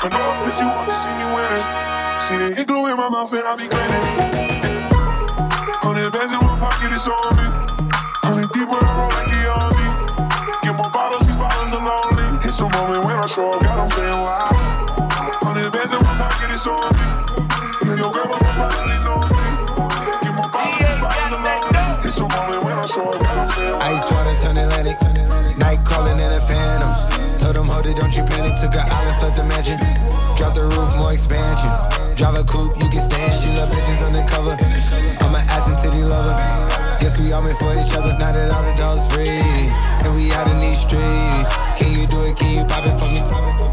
I 0.02 0.10
know 0.10 0.18
I 0.18 0.50
miss 0.50 0.58
you 0.58 0.66
to 0.66 0.94
see 0.98 1.14
me 1.14 1.26
winning. 1.30 1.66
See 2.26 2.38
the 2.42 2.50
igloo 2.58 2.90
in 2.90 2.98
my 2.98 3.10
mouth 3.10 3.32
and 3.38 3.46
I 3.46 3.54
be 3.54 3.70
grinning. 3.70 4.02
Hundred 5.86 6.10
bands 6.10 6.34
in 6.34 6.42
one 6.42 6.58
pocket, 6.58 6.90
it's 6.90 7.06
on 7.06 7.35
Took 28.56 28.74
her 28.74 28.88
island, 28.88 29.20
fled 29.20 29.36
the 29.36 29.44
mansion. 29.44 29.78
Drop 30.38 30.56
the 30.56 30.64
roof, 30.64 30.96
more 30.98 31.14
expansion. 31.14 31.70
Drive 32.16 32.36
a 32.36 32.44
coupe, 32.44 32.76
you 32.82 32.90
can 32.90 33.02
stand. 33.02 33.34
She 33.34 33.50
love 33.58 33.70
bitches 33.70 34.06
undercover. 34.06 34.56
I'm 34.56 35.36
an 35.36 35.44
ass 35.52 35.68
and 35.68 35.78
titty 35.78 36.04
lover. 36.04 36.36
Guess 37.00 37.20
we 37.20 37.32
all 37.34 37.42
meant 37.42 37.60
for 37.60 37.74
each 37.74 37.94
other. 37.94 38.16
Now 38.18 38.32
that 38.32 38.52
all 38.52 38.64
the 38.64 38.74
dogs 38.80 39.04
free. 39.14 39.28
And 39.28 40.16
we 40.16 40.32
out 40.32 40.48
in 40.48 40.60
these 40.60 40.80
streets. 40.80 41.52
Can 41.78 41.92
you 42.00 42.08
do 42.08 42.24
it? 42.26 42.38
Can 42.38 42.56
you 42.56 42.66
pop 42.66 42.86
it 42.86 42.98
for 42.98 43.12
me? 43.12 43.65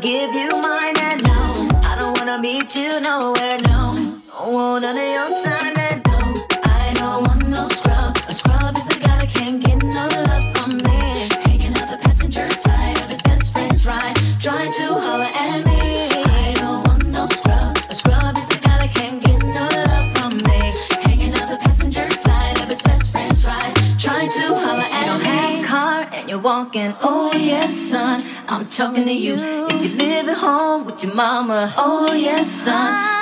Give 0.00 0.34
you 0.34 0.50
mine. 0.62 0.96
And 0.98 1.22
no, 1.22 1.68
I 1.82 1.96
don't 1.98 2.18
wanna 2.18 2.38
meet 2.38 2.74
you 2.74 3.00
nowhere. 3.00 3.58
No, 3.58 4.14
don't 4.28 4.52
want 4.52 4.82
none 4.82 4.96
of 4.96 5.02
your 5.02 5.44
time. 5.44 5.76
And 5.76 6.02
no, 6.06 6.46
I 6.64 6.92
don't 6.94 7.26
want 7.26 7.48
no 7.48 7.68
scrub. 7.68 8.16
A 8.28 8.32
scrub 8.32 8.76
is 8.78 8.88
a 8.96 8.98
guy 8.98 9.18
that 9.18 9.30
can't 9.34 9.62
get 9.64 9.82
no 9.82 10.08
love 10.08 10.56
from 10.56 10.78
me. 10.78 11.28
Hanging 11.44 11.74
out 11.76 11.88
the 11.90 11.98
passenger 12.02 12.48
side 12.48 13.00
of 13.02 13.08
his 13.08 13.20
best 13.22 13.52
friend's 13.52 13.86
ride, 13.86 14.16
trying 14.40 14.72
to 14.72 14.86
holler 15.04 15.30
at 15.46 15.66
me. 15.66 16.08
I 16.24 16.54
don't 16.54 16.86
want 16.86 17.06
no 17.06 17.26
scrub. 17.26 17.76
A 17.90 17.94
scrub 17.94 18.38
is 18.38 18.48
a 18.56 18.58
guy 18.60 18.78
that 18.78 18.92
can't 18.94 19.22
get 19.22 19.42
no 19.42 19.68
love 19.88 20.06
from 20.16 20.36
me. 20.48 20.60
Hanging 21.04 21.34
out 21.34 21.48
the 21.48 21.58
passenger 21.58 22.08
side 22.08 22.60
of 22.62 22.68
his 22.68 22.80
best 22.82 23.12
friend's 23.12 23.44
ride, 23.44 23.74
trying 23.98 24.30
to 24.30 24.44
holler 24.64 24.88
at 25.02 25.08
me. 25.22 25.62
Car, 25.64 26.08
and 26.12 26.28
you're 26.28 26.38
walking. 26.38 26.94
Oh 27.02 27.32
yes, 27.34 27.74
son, 27.76 28.24
I'm 28.50 28.66
talking 28.66 29.04
to 29.04 29.12
you. 29.12 29.34
If 29.36 29.92
you 29.92 29.96
live 29.96 30.28
at 30.28 30.36
home 30.38 30.84
with 30.84 31.04
your 31.04 31.14
mama. 31.14 31.72
Oh 31.76 32.12
yes, 32.12 32.50
son, 32.50 32.74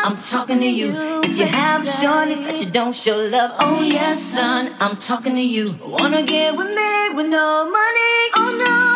I'm 0.06 0.16
talking 0.16 0.58
to 0.58 0.66
you. 0.66 0.90
If 1.22 1.36
you 1.36 1.44
have 1.44 1.82
a 1.82 1.84
shorty 1.84 2.34
that 2.44 2.58
you 2.64 2.70
don't 2.70 2.94
show 2.94 3.18
love. 3.18 3.50
Oh 3.60 3.82
yes, 3.82 4.22
son, 4.22 4.72
I'm 4.80 4.96
talking 4.96 5.34
to 5.34 5.42
you. 5.42 5.74
Wanna 5.84 6.22
get 6.22 6.56
with 6.56 6.68
me 6.68 7.14
with 7.14 7.28
no 7.28 7.64
money? 7.70 8.14
Oh 8.40 8.56
no, 8.56 8.87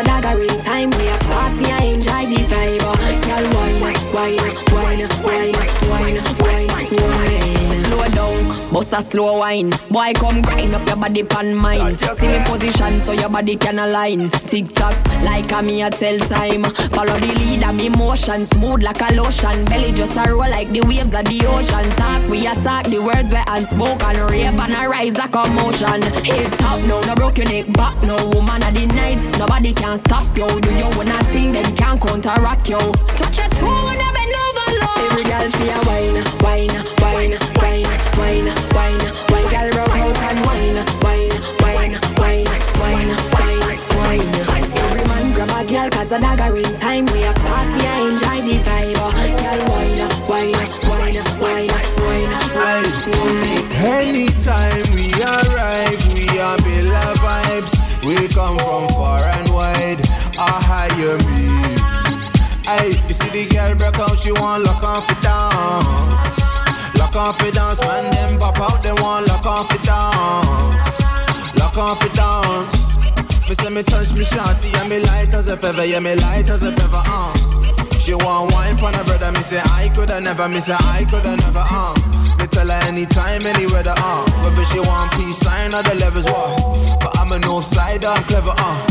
a 0.00 0.04
dagger 0.04 0.42
in 0.42 0.48
time. 0.64 0.90
We 0.90 1.08
a 1.08 1.18
party, 1.18 1.66
I 1.72 1.84
enjoy 1.94 2.26
the 2.26 2.42
vibe. 2.50 2.80
Girl 3.26 3.46
wine, 3.54 3.80
wine, 4.12 4.69
bust 8.90 9.06
a 9.06 9.10
slow 9.10 9.38
wine. 9.38 9.70
Boy, 9.90 10.12
come 10.14 10.42
grind 10.42 10.74
up 10.74 10.86
your 10.86 10.96
body 10.96 11.22
pan 11.22 11.54
mine. 11.54 11.96
See 11.98 12.28
me 12.28 12.38
position 12.44 13.00
so 13.02 13.12
your 13.12 13.28
body 13.28 13.56
can 13.56 13.78
align. 13.78 14.30
Tick 14.30 14.68
tock, 14.68 14.96
like 15.22 15.50
a 15.52 15.62
me 15.62 15.82
a 15.82 15.90
tell 15.90 16.18
time. 16.18 16.64
Follow 16.90 17.18
the 17.18 17.32
lead 17.34 17.64
of 17.64 17.76
me 17.76 17.88
motion, 17.88 18.46
smooth 18.52 18.82
like 18.82 19.00
a 19.00 19.14
lotion. 19.14 19.64
Belly 19.66 19.92
just 19.92 20.16
a 20.16 20.30
roll 20.30 20.50
like 20.50 20.68
the 20.70 20.80
waves 20.82 21.14
of 21.14 21.24
the 21.24 21.44
ocean. 21.46 21.90
Talk, 21.96 22.28
we 22.28 22.46
attack 22.46 22.86
the 22.86 22.98
words 22.98 23.30
we 23.30 23.38
unspoken. 23.46 24.26
Rave 24.26 24.58
and 24.58 24.74
a 24.74 24.88
rise 24.88 25.18
a 25.18 25.28
motion. 25.50 26.02
Hit 26.24 26.52
top 26.58 26.80
now, 26.86 27.00
no 27.06 27.14
broke 27.14 27.38
your 27.38 27.46
neck 27.46 27.72
back. 27.72 28.00
No 28.02 28.16
woman 28.30 28.62
of 28.62 28.74
the 28.74 28.86
night, 28.86 29.18
nobody 29.38 29.72
can 29.72 29.98
stop 30.06 30.24
you. 30.36 30.48
Do 30.60 30.70
you 30.74 30.88
wanna 30.96 31.18
think 31.32 31.54
them 31.54 31.76
can 31.76 31.98
counteract 31.98 32.68
you? 32.68 32.78
Touch 32.78 33.36
toe 33.58 33.88
and 33.90 34.00
I 34.00 34.10
bend 34.14 34.34
over 34.34 34.68
low. 34.80 35.00
Every 35.10 35.24
girl 35.24 35.48
feel 35.58 35.80
wine, 35.86 36.18
wine, 36.42 36.74
wine, 37.00 37.34
wine, 37.56 37.89
wine, 38.30 38.46
wine, 38.74 39.02
wine. 39.30 39.48
Girl 39.50 39.70
rock 39.78 39.96
out 39.96 40.18
and 40.30 40.46
wine, 40.46 40.78
wine, 41.02 41.34
wine, 41.62 41.94
wine, 42.16 42.50
wine, 42.78 43.10
wine, 43.38 43.72
wine. 43.98 44.28
Every 44.84 45.04
man 45.10 45.32
grab 45.34 45.50
a 45.50 45.64
girl 45.70 45.90
'cause 45.90 46.08
the 46.08 46.18
dagger 46.18 46.62
time. 46.78 47.06
We 47.06 47.22
a 47.24 47.32
party, 47.32 47.80
I 47.86 48.00
enjoy 48.08 48.38
the 48.48 48.56
vibe. 48.66 48.98
Girl 49.42 49.60
wine, 49.70 50.00
wine, 50.30 50.52
wine, 50.88 51.18
wine, 51.42 51.70
wine, 52.02 52.32
wine. 52.56 52.80
Anytime 53.98 54.86
we 54.94 55.06
arrive, 55.34 56.02
we 56.14 56.24
are 56.38 56.58
Bella 56.64 57.06
vibes. 57.24 57.74
We 58.06 58.28
come 58.28 58.58
from 58.58 58.88
far 58.94 59.24
and 59.36 59.48
wide. 59.52 60.00
I 60.38 60.52
hire 60.70 61.18
me. 61.28 61.40
Hey, 62.70 62.90
you 63.08 63.14
see 63.14 63.30
the 63.30 63.44
girl 63.52 63.74
break 63.74 63.98
out, 63.98 64.16
she 64.18 64.30
want 64.32 64.64
lock 64.64 64.82
on 64.84 65.02
for 65.02 65.16
dance. 65.20 66.49
Lock 67.12 67.26
on 67.26 67.34
for 67.34 67.50
dance, 67.50 67.80
man. 67.80 68.08
Them 68.12 68.38
pop 68.38 68.60
out, 68.60 68.82
they 68.84 68.92
want 68.92 69.26
lock 69.26 69.44
on 69.44 69.66
for 69.66 69.82
dance. 69.82 71.02
Lock 71.58 71.98
for 71.98 72.08
dance. 72.14 72.96
Me 73.48 73.54
say 73.54 73.68
me 73.68 73.82
touch 73.82 74.12
me 74.12 74.22
shawty 74.22 74.72
and 74.80 74.88
me 74.88 75.00
light 75.00 75.34
as 75.34 75.48
a 75.48 75.56
feather, 75.56 75.84
yeah 75.84 75.98
me 75.98 76.14
light 76.14 76.48
as 76.48 76.62
a 76.62 76.70
feather, 76.70 77.02
uh. 77.04 77.34
She 77.98 78.14
want 78.14 78.52
wine 78.52 78.76
pon 78.76 78.94
her 78.94 79.02
brother, 79.02 79.32
me 79.32 79.40
say 79.40 79.58
I 79.58 79.90
coulda 79.92 80.20
never, 80.20 80.48
me 80.48 80.60
say 80.60 80.76
I 80.78 81.04
coulda 81.10 81.36
never, 81.36 81.64
uh. 81.66 81.94
Me 82.38 82.46
tell 82.46 82.68
her 82.68 82.80
anytime, 82.86 83.44
any 83.44 83.66
weather, 83.66 83.94
uh. 83.96 84.30
Whether 84.44 84.64
she 84.66 84.78
want 84.78 85.10
peace 85.10 85.38
sign 85.38 85.74
or 85.74 85.82
the 85.82 85.96
levels, 85.96 86.26
what? 86.26 87.00
But 87.00 87.18
I'm 87.18 87.32
a 87.32 87.40
north 87.40 87.64
side, 87.64 88.04
I'm 88.04 88.22
clever, 88.22 88.54
uh. 88.54 88.86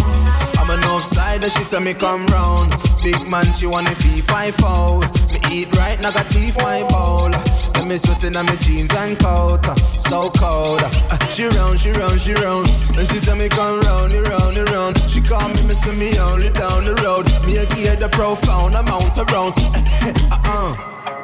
I'm 0.60 0.70
a 0.70 0.82
north 0.82 1.06
sider, 1.06 1.50
she 1.50 1.64
tell 1.64 1.80
me 1.80 1.94
come 1.94 2.28
round. 2.28 2.76
Big 3.02 3.26
man, 3.30 3.46
she 3.54 3.66
wanna 3.66 3.96
fee 3.96 4.20
five 4.20 4.56
foul. 4.56 5.00
Me 5.32 5.40
eat 5.50 5.74
right, 5.78 6.02
now 6.02 6.12
got 6.12 6.30
teeth 6.30 6.58
my 6.58 6.84
bowl. 6.90 7.32
Let 7.80 7.88
me 7.88 7.96
sweating 7.96 8.36
on 8.36 8.46
my 8.46 8.58
jeans 8.58 8.94
and 8.94 9.18
coat, 9.18 9.66
uh, 9.66 9.74
so 9.76 10.30
cold. 10.32 10.82
Uh, 10.84 11.30
she 11.30 11.46
round, 11.48 11.80
she 11.80 11.92
round, 11.92 12.20
she 12.20 12.34
round. 12.34 12.68
Then 12.68 13.08
she 13.08 13.22
tell 13.22 13.38
me 13.38 13.48
come 13.48 13.80
round, 13.80 14.12
you 14.12 14.22
round, 14.22 14.58
you 14.58 14.66
round. 14.66 15.00
She 15.08 15.22
call 15.22 15.48
me, 15.48 15.64
me 15.64 15.74
see 15.74 15.96
me 15.96 16.20
only 16.20 16.50
down 16.50 16.84
the 16.84 16.96
road. 16.96 17.24
Me 17.48 17.56
a 17.56 17.66
gear 17.68 17.96
the 17.96 18.10
profound 18.10 18.76
amount 18.76 19.18
of 19.18 19.26
rounds. 19.28 19.58
uh-uh. 19.64 20.76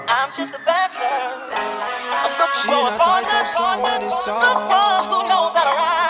I'm 0.08 0.32
just 0.32 0.56
a 0.56 0.60
bachelor. 0.63 1.44
I'm 1.52 2.32
She 2.56 2.70
for 2.70 2.80
in 2.80 2.88
a 2.88 2.96
a 2.96 2.98
boy 3.00 3.04
tight 3.04 3.26
up 3.26 3.32
that's 3.32 3.58
song, 3.58 3.82
one 3.82 3.91
and 3.96 4.04
it's 4.06 4.24
who 4.24 4.32
knows 4.32 5.52
how 5.52 5.63
to 5.70 5.76
ride. 5.76 6.05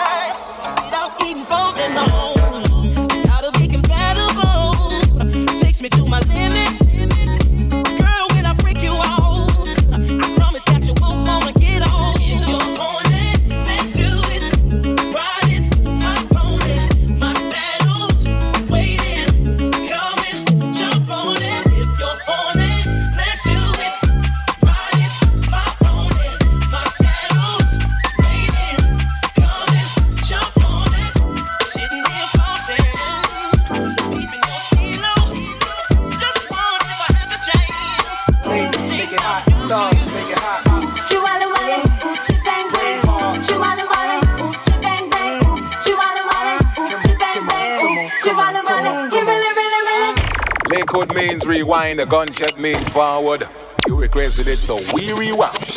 Means 51.04 51.46
rewind, 51.46 51.98
the 51.98 52.06
gunshot 52.06 52.58
means 52.58 52.88
forward. 52.88 53.46
You 53.86 53.96
requested 53.96 54.48
it, 54.48 54.60
so 54.60 54.80
we 54.94 55.12
rewound. 55.12 55.75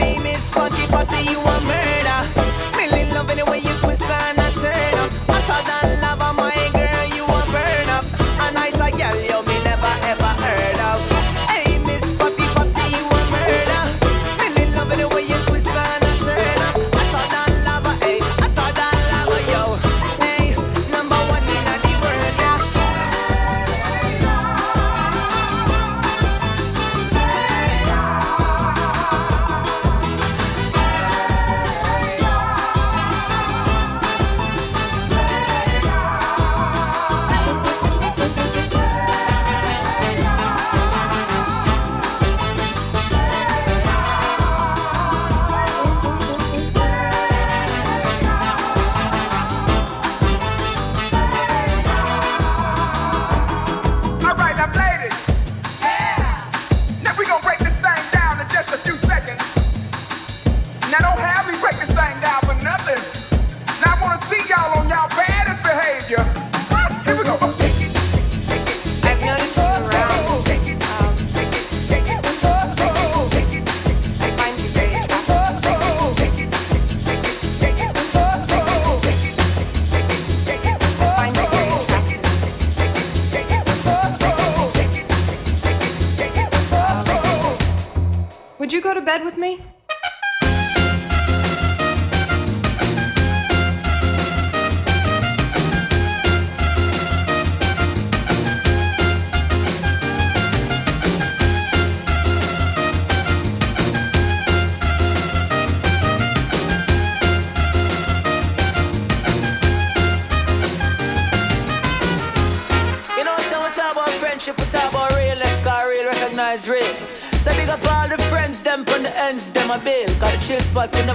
Hey, 0.00 0.18
Miss 0.18 0.50
Fatty 0.50 0.86
Fatty, 0.86 1.30
you 1.30 1.49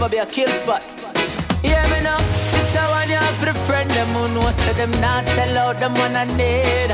never 0.05 0.11
be 0.11 0.17
a 0.17 0.25
kill 0.25 0.47
spot. 0.49 0.83
Yeah, 1.63 1.81
me 1.89 2.01
know, 2.03 2.17
this 2.51 2.75
I 2.75 2.89
want 2.91 3.09
you 3.09 3.19
for 3.39 3.45
the 3.45 3.53
friend, 3.53 3.89
them 3.91 4.07
who 4.09 4.33
know, 4.33 4.49
so 4.51 4.73
them 4.73 4.91
not 5.01 5.23
sell 5.23 5.57
out, 5.57 5.79
them 5.79 5.93
one 5.95 6.15
I 6.15 6.25
need. 6.25 6.91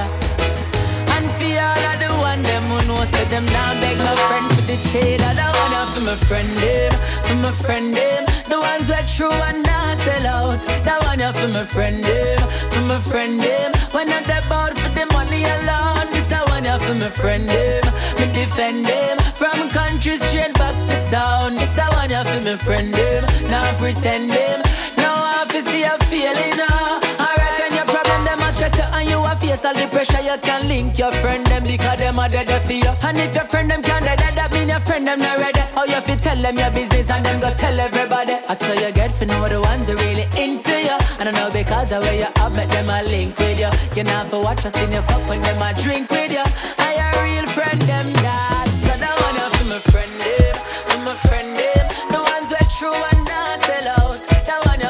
And 1.15 1.25
for 1.37 1.51
all 1.67 1.85
of 1.91 1.99
the 1.99 2.09
one, 2.19 2.41
them 2.41 2.63
who 2.63 2.87
know, 2.87 3.03
so 3.05 3.23
them 3.25 3.45
not 3.45 3.81
beg 3.81 3.97
my 3.97 4.15
friend 4.27 4.47
for 4.53 4.61
the 4.61 4.77
trade. 4.91 5.21
I 5.21 5.33
don't 5.33 5.55
want 5.59 5.89
for 5.93 6.01
my 6.01 6.15
friend, 6.15 6.49
them, 6.57 6.91
for 7.25 7.35
my 7.35 7.51
friend, 7.51 7.93
them. 7.93 8.25
The 8.47 8.59
ones 8.59 8.87
who 8.87 8.93
are 8.93 9.07
true 9.15 9.41
and 9.47 9.63
not 9.63 9.97
sell 9.97 10.27
out. 10.27 10.59
That 10.85 11.03
one 11.03 11.19
you 11.19 11.33
for 11.33 11.47
my 11.47 11.65
friend, 11.65 12.03
them, 12.03 12.39
for 12.71 12.81
my 12.81 12.99
friend, 12.99 13.39
them. 13.39 13.71
When 13.91 14.07
not 14.07 14.25
about 14.25 14.77
for 14.77 14.89
the 14.89 15.05
money 15.11 15.43
alone, 15.43 16.07
this 16.11 16.31
I 16.31 16.43
want 16.47 16.65
you 16.65 16.79
for 16.87 16.95
my 16.95 17.09
friend, 17.09 17.49
them. 17.49 17.83
Me 18.19 18.25
defend 18.33 18.85
them 18.85 19.20
country 19.71 20.17
straight 20.17 20.53
back 20.53 20.75
to 20.89 20.97
town. 21.11 21.55
This 21.55 21.77
I 21.77 21.87
want 21.95 22.11
you 22.11 22.23
for 22.23 22.41
my 22.43 22.55
friend, 22.57 22.93
them. 22.93 23.23
Not 23.49 23.77
pretend 23.77 24.29
them. 24.29 24.61
Now 24.97 25.15
I 25.15 25.45
to 25.49 25.61
see 25.63 25.83
a 25.83 25.97
feeling, 26.11 26.59
uh. 26.59 26.99
Alright, 27.19 27.59
when 27.59 27.73
your 27.75 27.85
problem, 27.85 28.23
them 28.25 28.39
a 28.39 28.51
stress 28.51 28.77
you 28.77 28.87
and 28.91 29.09
you 29.09 29.19
a 29.23 29.35
face 29.35 29.65
all 29.65 29.73
the 29.73 29.87
pressure. 29.87 30.21
You 30.21 30.37
can 30.41 30.67
link 30.67 30.97
your 30.97 31.11
friend 31.23 31.45
them 31.45 31.63
because 31.63 31.99
them 31.99 32.19
a 32.19 32.27
dead 32.29 32.49
for 32.63 32.73
you. 32.73 32.93
And 33.03 33.17
if 33.17 33.35
your 33.35 33.45
friend 33.45 33.71
them 33.71 33.81
can't 33.81 34.03
dead, 34.03 34.19
that 34.19 34.51
mean 34.53 34.69
your 34.69 34.79
friend 34.81 35.07
them 35.07 35.19
not 35.19 35.39
ready. 35.39 35.61
How 35.75 35.85
you 35.85 36.01
fi 36.01 36.15
tell 36.15 36.41
them 36.41 36.57
your 36.57 36.71
business 36.71 37.09
and 37.09 37.25
them 37.25 37.39
go 37.39 37.53
tell 37.53 37.79
everybody. 37.79 38.33
I 38.47 38.53
saw 38.53 38.73
you 38.73 38.91
get 38.93 39.11
for 39.11 39.25
know 39.25 39.47
the 39.47 39.61
ones 39.61 39.87
who 39.87 39.95
really 39.95 40.27
into 40.37 40.75
you. 40.75 40.97
And 41.19 41.29
I 41.29 41.31
know 41.31 41.49
because 41.51 41.91
of 41.91 42.03
where 42.03 42.15
you 42.15 42.29
up, 42.43 42.51
make 42.51 42.69
them 42.69 42.89
a 42.89 43.01
link 43.03 43.37
with 43.39 43.59
you. 43.59 43.69
You 43.95 44.03
not 44.03 44.27
for 44.27 44.41
watch 44.41 44.63
what's 44.63 44.79
in 44.79 44.91
your 44.91 45.03
cup 45.03 45.27
when 45.27 45.41
them 45.41 45.61
a 45.61 45.73
drink 45.73 46.09
with 46.11 46.31
you. 46.31 46.43
I 46.77 46.91
a 47.07 47.07
real 47.23 47.47
friend 47.47 47.81
them 47.83 48.13
that. 48.25 48.70
My 49.71 49.79
friend 49.79 50.11
them, 50.19 50.55
for 50.87 50.97
my 50.99 51.15
friend 51.15 51.55
them. 51.55 51.87
The 52.11 52.21
ones 52.33 52.49
who 52.49 52.55
are 52.59 52.71
true 52.77 53.03
and 53.11 53.23
not 53.23 53.57
sell 53.63 53.87
out. 54.03 54.19
That 54.45 54.59
one 54.65 54.80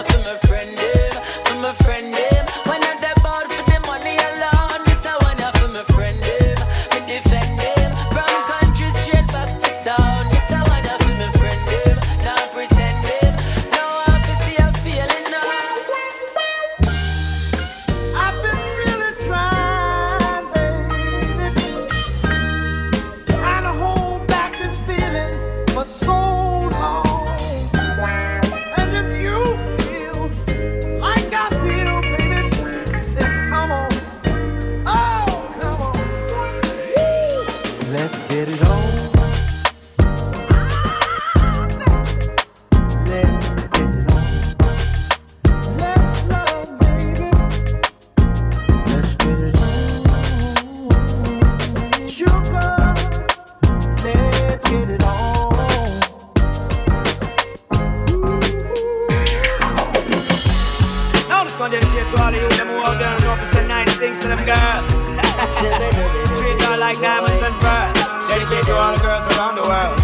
like 66.91 67.01
diamonds 67.01 67.41
and 67.41 67.55
pearls. 67.61 68.27
Dedicate 68.27 68.65
to 68.65 68.73
all 68.75 68.93
the 68.93 69.01
girls 69.01 69.25
around 69.37 69.55
the 69.55 69.61
world. 69.61 69.99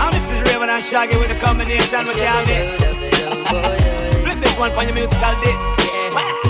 And 0.00 0.14
this 0.14 0.30
is 0.30 0.38
Rayvon 0.48 0.68
and 0.68 0.82
Shaggy 0.82 1.16
with 1.16 1.28
the 1.28 1.38
combination 1.38 2.00
with 2.00 2.16
mix. 2.48 2.84
Flip 4.22 4.40
this 4.40 4.58
one 4.58 4.72
for 4.72 4.82
your 4.82 4.94
musical 4.94 5.34
disc. 5.42 6.47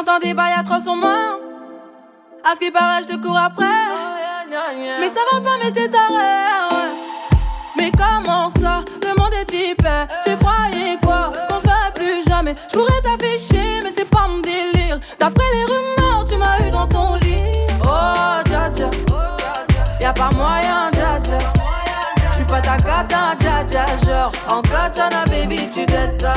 J'entends 0.00 0.18
des 0.18 0.32
bails 0.32 0.54
à 0.58 0.62
300 0.62 0.96
morts. 0.96 1.40
À 2.42 2.54
ce 2.54 2.58
qui 2.58 2.70
paraît, 2.70 3.02
je 3.02 3.08
te 3.08 3.16
cours 3.20 3.36
après. 3.36 3.66
Mais 4.98 5.08
ça 5.08 5.20
va 5.30 5.40
pas, 5.42 5.58
mais 5.62 5.70
t'es 5.70 5.90
taré. 5.90 6.94
Mais 7.78 7.92
comment 7.92 8.48
ça, 8.48 8.82
le 9.02 9.20
monde 9.20 9.34
est 9.38 9.44
type 9.44 9.86
Tu 10.24 10.36
croyais 10.38 10.96
quoi 11.04 11.32
Qu'on 11.50 11.60
se 11.60 11.92
plus 11.94 12.26
jamais. 12.26 12.54
Je 12.72 12.78
pourrais 12.78 13.00
t'afficher, 13.02 13.80
mais 13.82 13.92
c'est 13.94 14.08
pas 14.08 14.26
mon 14.26 14.38
délire. 14.38 14.98
D'après 15.18 15.44
les 15.52 15.64
rumeurs, 15.64 16.24
tu 16.26 16.38
m'as 16.38 16.66
eu 16.66 16.70
dans 16.70 16.86
ton 16.86 17.16
lit. 17.16 17.42
Oh, 17.84 18.40
dja 18.46 18.70
dja. 18.72 18.88
Y'a 20.00 20.14
pas 20.14 20.30
moyen, 20.30 20.90
dja 20.92 21.20
dja. 21.22 21.38
J'suis 22.32 22.44
pas 22.46 22.62
ta 22.62 22.78
cata, 22.78 23.34
dja 23.38 23.64
dja. 23.68 23.84
Genre, 24.06 24.32
en 24.48 24.62
katana, 24.62 25.26
baby, 25.26 25.68
tu 25.68 25.84
t'aides 25.84 26.18
ça. 26.18 26.32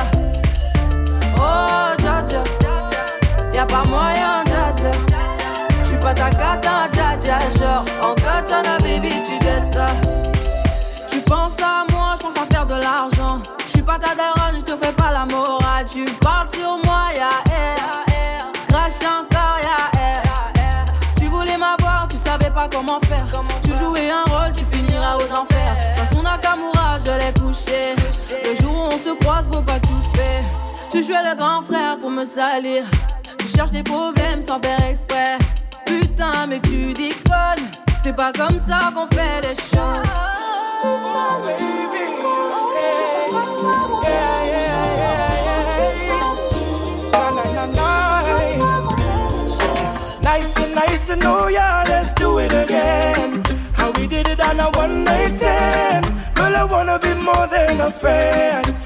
Oh, 1.38 1.96
dja 1.98 2.24
dja 2.28 2.63
Y'a 3.54 3.66
pas 3.66 3.84
moyen, 3.84 4.44
dja 4.46 4.74
dja 4.76 4.92
J'suis 5.84 5.98
pas 5.98 6.14
ta 6.14 6.30
cata, 6.30 6.88
dja 6.92 7.18
dja 7.22 7.40
Genre, 7.58 7.86
en 8.02 8.16
katana, 8.16 8.78
baby, 8.80 9.10
tu 9.26 9.40
t'aides 9.40 9.74
ça 9.74 9.88
tu 11.14 11.20
penses 11.20 11.62
à 11.62 11.86
moi, 11.94 12.16
je 12.18 12.24
pense 12.26 12.38
à 12.38 12.46
faire 12.52 12.66
de 12.66 12.74
l'argent. 12.74 13.40
Je 13.66 13.70
suis 13.70 13.82
pas 13.84 14.00
ta 14.00 14.16
daronne, 14.16 14.56
je 14.56 14.64
te 14.64 14.84
fais 14.84 14.92
pas 14.94 15.12
la 15.12 15.26
morale. 15.26 15.86
Tu 15.86 16.06
parles 16.22 16.48
sur 16.50 16.80
moi, 16.86 17.10
ya 17.14 17.30
air. 17.54 18.52
Crash 18.68 19.04
encore, 19.04 19.60
ya 19.62 20.00
air. 20.02 20.86
Tu 21.20 21.28
voulais 21.28 21.56
m'avoir, 21.56 22.08
tu 22.10 22.18
savais 22.18 22.50
pas 22.50 22.68
comment 22.68 23.00
faire. 23.02 23.28
Tu 23.64 23.76
jouais 23.76 24.10
un 24.10 24.24
rôle, 24.32 24.54
tu 24.54 24.66
finiras 24.76 25.18
aux 25.18 25.36
enfers. 25.36 25.76
Dans 25.98 26.18
son 26.18 26.24
Nakamura, 26.24 26.98
je 26.98 27.12
l'ai 27.12 27.34
couché. 27.40 27.94
Le 28.44 28.56
jour 28.64 28.74
où 28.74 28.94
on 28.94 28.98
se 28.98 29.14
croise, 29.20 29.48
faut 29.54 29.62
pas 29.62 29.80
tout 29.80 30.02
faire. 30.16 30.44
Tu 30.90 31.04
jouais 31.04 31.24
le 31.30 31.38
grand 31.38 31.62
frère 31.62 32.00
pour 32.00 32.10
me 32.10 32.26
salir. 32.26 32.86
Cherches 33.56 33.72
des 33.72 33.84
problèmes 33.84 34.42
sans 34.42 34.60
faire 34.60 34.84
exprès. 34.90 35.38
Putain, 35.86 36.48
mais 36.48 36.60
tu 36.60 36.94
déconnes. 36.94 37.70
C'est 38.04 38.16
pas 38.16 38.32
comme 38.32 38.58
ça 38.58 38.92
qu'on 38.96 39.08
fait 39.08 39.42
les 39.44 39.56
choses. 39.56 40.04
Nice 50.22 50.54
to 50.56 50.66
nice 50.74 51.06
to 51.08 51.16
know 51.16 51.48
ya, 51.48 51.84
let's 51.88 52.14
do 52.14 52.40
it 52.40 52.54
again. 52.54 53.44
How 53.74 53.92
we 53.92 54.08
did 54.08 54.28
it 54.28 54.40
on 54.42 54.60
a 54.60 54.70
one 54.78 55.04
night 55.04 55.36
stand. 55.38 56.06
Girl, 56.34 56.56
I 56.56 56.64
wanna 56.64 56.98
be 56.98 57.14
more 57.14 57.48
than 57.48 57.82
a 57.82 57.92
friend. 57.92 58.83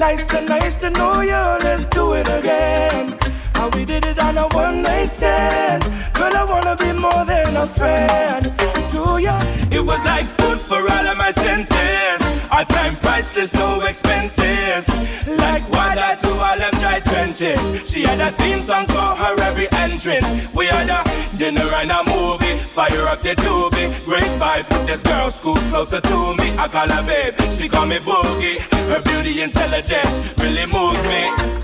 Nice 0.00 0.26
to 0.28 0.40
nice 0.40 0.76
to 0.76 0.88
know 0.88 1.20
you, 1.20 1.42
let's 1.62 1.84
do 1.84 2.14
it 2.14 2.26
again. 2.26 3.18
How 3.52 3.68
we 3.68 3.84
did 3.84 4.06
it 4.06 4.18
on 4.18 4.38
a 4.38 4.48
one 4.48 4.80
night 4.80 5.10
stand. 5.10 5.82
Girl, 6.14 6.34
I 6.34 6.42
wanna 6.44 6.74
be 6.74 6.90
more 6.92 7.22
than 7.26 7.54
a 7.54 7.66
friend 7.66 8.44
to 8.92 9.18
ya. 9.20 9.38
It 9.70 9.84
was 9.84 10.00
like 10.04 10.24
food 10.24 10.58
for 10.58 10.80
all 10.80 11.06
of 11.06 11.18
my 11.18 11.32
senses. 11.32 12.18
Our 12.50 12.64
time 12.64 12.96
priceless, 12.96 13.52
no 13.52 13.82
expenses. 13.82 14.88
Like 15.28 15.68
water 15.68 16.16
to 16.22 16.30
all 16.30 16.56
them 16.56 16.72
dry 16.80 17.00
trenches. 17.00 17.60
She 17.86 18.00
had 18.00 18.20
a 18.20 18.32
theme 18.32 18.62
song 18.62 18.86
for 18.86 19.10
her 19.20 19.38
every 19.42 19.70
entrance. 19.72 20.54
We 20.54 20.64
had 20.64 20.88
a 20.88 21.09
dinner 21.40 21.72
and 21.80 21.90
a 21.90 22.04
movie. 22.04 22.58
Fire 22.58 23.06
up 23.08 23.20
the 23.20 23.34
doobie. 23.34 23.88
Great 24.04 24.30
vibe. 24.38 24.68
This 24.86 25.02
girl 25.02 25.30
scoot 25.30 25.58
closer 25.70 26.00
to 26.00 26.34
me. 26.36 26.48
I 26.58 26.68
call 26.68 26.88
her 26.88 27.02
babe. 27.08 27.34
She 27.56 27.66
call 27.66 27.86
me 27.86 27.96
boogie. 27.96 28.58
Her 28.92 29.00
beauty 29.00 29.40
intelligence 29.40 30.14
really 30.38 30.66
moves 30.66 31.02
me. 31.08 31.22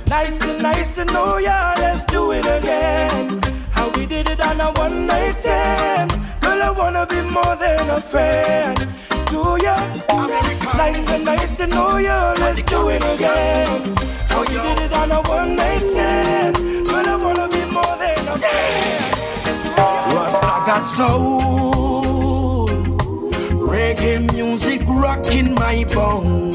Nice 0.09 0.39
to 0.39 0.59
nice 0.63 0.91
to 0.97 1.05
know 1.05 1.37
ya. 1.37 1.75
Let's 1.77 2.07
do 2.07 2.33
it 2.33 2.47
again. 2.47 3.43
How 3.71 3.91
we 3.91 4.07
did 4.07 4.29
it 4.31 4.41
on 4.41 4.61
a 4.63 4.73
one 4.73 5.07
night 5.07 5.35
stand. 5.35 6.11
Girl, 6.41 6.63
I 6.63 6.71
wanna 6.71 7.05
be 7.07 7.21
more 7.21 7.57
than 7.57 7.91
a 7.91 8.01
friend 8.01 8.79
to 9.31 9.59
ya. 9.63 9.77
Nice 10.81 11.05
to 11.05 11.19
nice 11.19 11.53
to 11.59 11.67
know 11.67 11.99
ya. 11.99 12.33
Let's 12.39 12.63
do 12.63 12.89
it 12.89 13.03
again. 13.15 13.95
How 14.31 14.41
we 14.41 14.57
did 14.67 14.79
it 14.87 14.93
on 14.95 15.13
a 15.13 15.21
one 15.29 15.55
night 15.55 15.83
stand. 15.83 16.86
Got 20.77 20.85
soul. 20.85 22.69
Reggae 23.73 24.31
music 24.35 24.83
rocking 24.87 25.55
my 25.55 25.85
bone. 25.85 26.51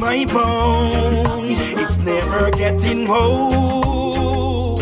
My 0.00 0.24
bone, 0.24 1.52
it's 1.76 1.98
never 1.98 2.50
getting 2.52 3.10
old. 3.10 4.80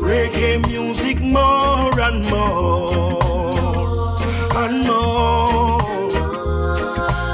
Reggae 0.00 0.66
music 0.68 1.20
more 1.20 2.00
and 2.00 2.24
more 2.30 4.16
and 4.56 4.86
more. 4.86 5.78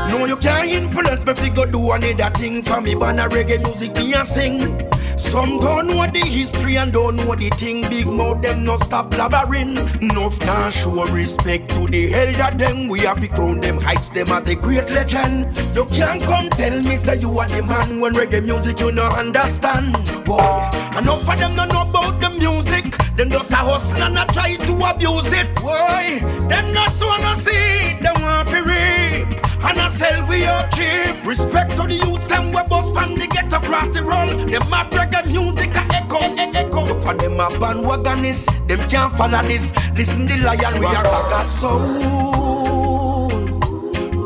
No, 0.09 0.24
you 0.26 0.36
can't 0.38 0.68
influence 0.68 1.22
me 1.22 1.51
go 1.51 1.64
do 1.64 1.92
another 1.92 2.30
thing 2.34 2.64
for 2.64 2.80
me. 2.80 2.97
But 2.97 3.14
reggae 3.30 3.62
music 3.62 3.94
me 3.94 4.12
a 4.14 4.24
sing. 4.24 4.90
Some 5.17 5.59
don't 5.61 5.87
know 5.89 6.07
the 6.07 6.21
history 6.21 6.77
and 6.77 6.93
don't 6.93 7.17
know 7.17 7.35
the 7.35 7.49
thing. 7.51 7.81
Big 7.89 8.07
mouth 8.07 8.43
them 8.43 8.64
no 8.64 8.77
stop 8.77 9.11
blabbering. 9.11 9.77
Enough 10.03 10.39
can 10.39 10.71
show 10.71 11.05
respect 11.07 11.71
to 11.71 11.87
the 11.87 12.12
elder 12.12 12.57
them. 12.57 12.89
We 12.89 13.01
have 13.01 13.21
to 13.21 13.29
crown 13.29 13.61
them 13.61 13.79
heights 13.79 14.11
them 14.11 14.29
as 14.29 14.47
a 14.51 14.55
great 14.55 14.91
legend. 14.91 15.57
You 15.75 15.87
can't 15.87 16.23
come 16.23 16.51
tell 16.51 16.83
me 16.83 16.97
say 16.97 17.17
you 17.17 17.39
are 17.39 17.49
the 17.49 17.62
man 17.62 17.99
when 17.99 18.12
reggae 18.12 18.45
music 18.45 18.79
you 18.79 18.93
no 18.93 19.09
understand. 19.09 19.95
Boy, 20.27 20.71
enough 20.99 21.29
of 21.29 21.39
them 21.39 21.57
no 21.57 21.64
know 21.64 21.89
about 21.89 22.21
the 22.21 22.31
music. 22.39 22.95
Them 23.17 23.31
just 23.31 23.51
a 23.53 23.57
hustle 23.57 24.03
and 24.03 24.19
a 24.19 24.27
try 24.27 24.57
to 24.57 24.73
abuse 24.85 25.33
it. 25.33 25.55
Boy, 25.57 26.21
them 26.49 26.75
just 26.75 27.03
wanna 27.03 27.35
see 27.37 27.53
it. 27.53 28.03
Them 28.03 28.21
want 28.21 28.49
to 28.49 28.62
reap 28.62 29.47
and 29.69 29.79
I 29.79 29.89
sell 29.89 30.27
we 30.29 30.45
out 30.45 30.71
cheap. 30.73 31.25
Respect 31.25 31.71
to 31.73 31.83
the 31.83 31.95
youths 31.95 32.31
and 32.31 32.55
we 32.55 32.62
bust 32.69 32.95
from 32.95 33.14
the 33.14 33.27
get 33.27 33.53
across 33.53 33.89
the 33.89 34.03
road. 34.03 34.29
Them 34.53 34.73
a 34.73 34.85
reggae 35.07 35.27
music 35.27 35.75
a 35.75 35.87
echo, 35.95 36.19
echo. 36.55 36.87
For 37.01 37.15
them 37.15 37.41
a 37.41 37.49
bandwagonists, 37.49 38.47
them 38.67 38.81
can't 38.89 39.13
follow 39.13 39.43
this. 39.43 39.73
Listen 39.95 40.27
the 40.27 40.37
lion, 40.39 40.81
we 40.81 40.87
are 40.87 41.03
got 41.03 41.47
soul. 41.47 43.31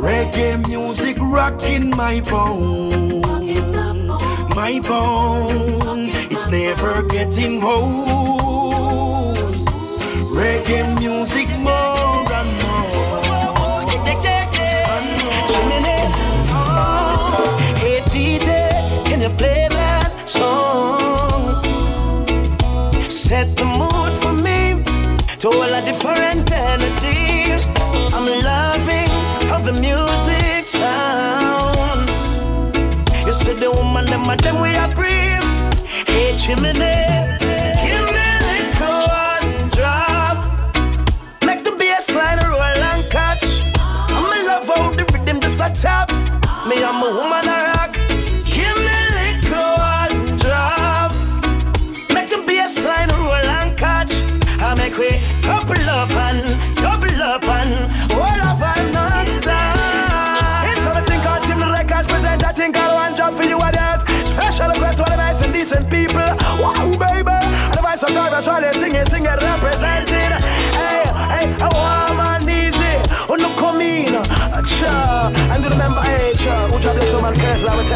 Reggae 0.03 0.67
music 0.69 1.17
rocking 1.21 1.91
my 1.91 2.21
bone, 2.21 3.21
my 4.55 4.81
bone. 4.81 6.11
It's 6.31 6.49
never 6.49 7.03
getting 7.03 7.63
old. 7.63 9.37
Reggae 10.33 10.99
music 10.99 11.49
more 11.59 12.00
woman, 34.31 34.45
them 34.45 34.61
we 34.61 34.75
are 34.77 34.95
bring. 34.95 35.41
Hey 36.07 36.35
chimney, 36.37 36.73
give 36.73 37.40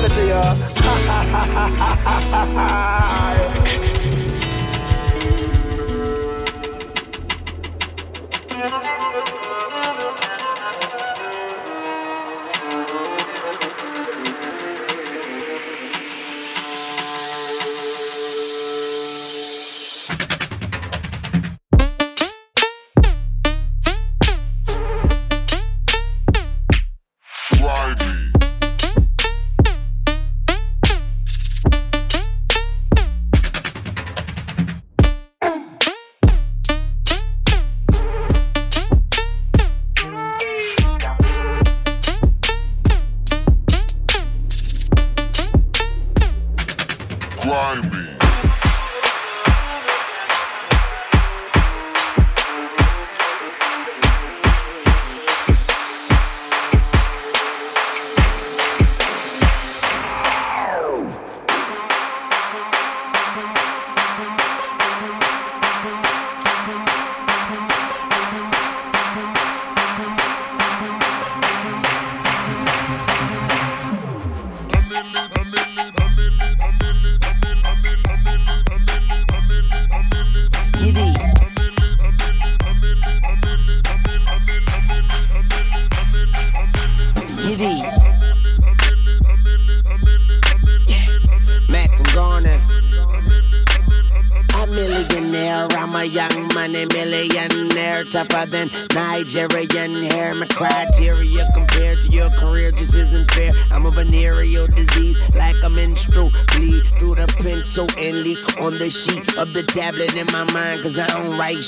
it 0.05 0.13
to 0.13 0.25
you. 0.27 0.35
Ha, 0.35 0.95
ha, 1.09 1.23
ha, 1.33 2.45
ha, 2.55 3.24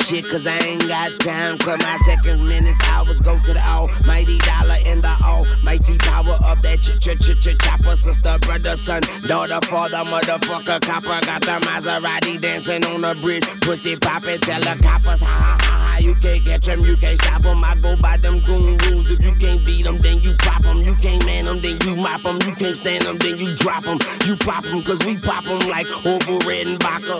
shit, 0.07 0.28
cause 0.28 0.46
I 0.46 0.59
ain't 0.64 0.86
got 0.86 1.11
time. 1.20 1.59
Cause 1.59 1.78
my 1.82 1.98
seconds, 2.07 2.40
minutes, 2.40 2.80
hours 2.84 3.20
go 3.20 3.38
to 3.40 3.52
the 3.52 3.62
almighty 3.66 4.38
dollar 4.38 4.78
and 4.86 5.02
the 5.02 5.14
almighty 5.24 5.98
power 5.98 6.38
of 6.46 6.62
that 6.62 6.80
ch 6.80 6.94
ch 7.00 7.18
ch 7.18 7.34
ch 7.42 7.59
chopper. 7.59 7.96
Sister, 7.96 8.38
brother, 8.42 8.76
son, 8.76 9.02
daughter, 9.26 9.61
father, 9.66 10.04
motherfucker, 10.07 10.80
copper. 10.80 11.18
Got 11.26 11.42
the 11.42 11.59
Maserati 11.66 12.40
dancing 12.40 12.84
on 12.84 13.00
the 13.02 13.14
bridge. 13.20 13.44
Pussy 13.61 13.96
poppin', 13.96 14.40
tell 14.40 14.61
the 14.61 14.78
coppers, 14.82 15.20
ha 15.20 15.26
ha 15.26 15.59
ha 15.61 15.90
ha. 15.90 15.98
You 15.98 16.14
can't 16.14 16.44
catch 16.44 16.68
'em, 16.68 16.84
you 16.84 16.96
can't 16.96 17.20
stop 17.20 17.44
'em. 17.44 17.64
I 17.64 17.74
go 17.74 17.96
by 17.96 18.16
them 18.16 18.40
goon 18.40 18.76
rules. 18.78 19.11
If 19.11 19.20
you 19.24 19.34
can't 19.34 19.64
beat 19.66 19.86
'em, 19.86 19.98
then 19.98 20.20
you 20.20 20.34
pop 20.38 20.64
'em. 20.66 20.82
You 20.84 20.94
can't 20.94 21.24
man 21.26 21.48
'em, 21.48 21.61
then 21.61 21.78
you 21.84 21.96
mop 21.96 22.24
'em. 22.24 22.38
You 22.46 22.54
can't 22.54 22.76
stand 22.76 23.07
'em, 23.07 23.18
then 23.18 23.38
you 23.38 23.54
drop 23.57 23.86
'em. 23.86 23.98
You 24.24 24.36
pop 24.36 24.64
'em, 24.66 24.82
cause 24.82 25.00
we 25.04 25.16
pop 25.16 25.44
'em 25.46 25.68
like 25.68 25.88
over 26.07 26.38
red 26.46 26.66
and 26.68 26.80
vodka. 26.82 27.18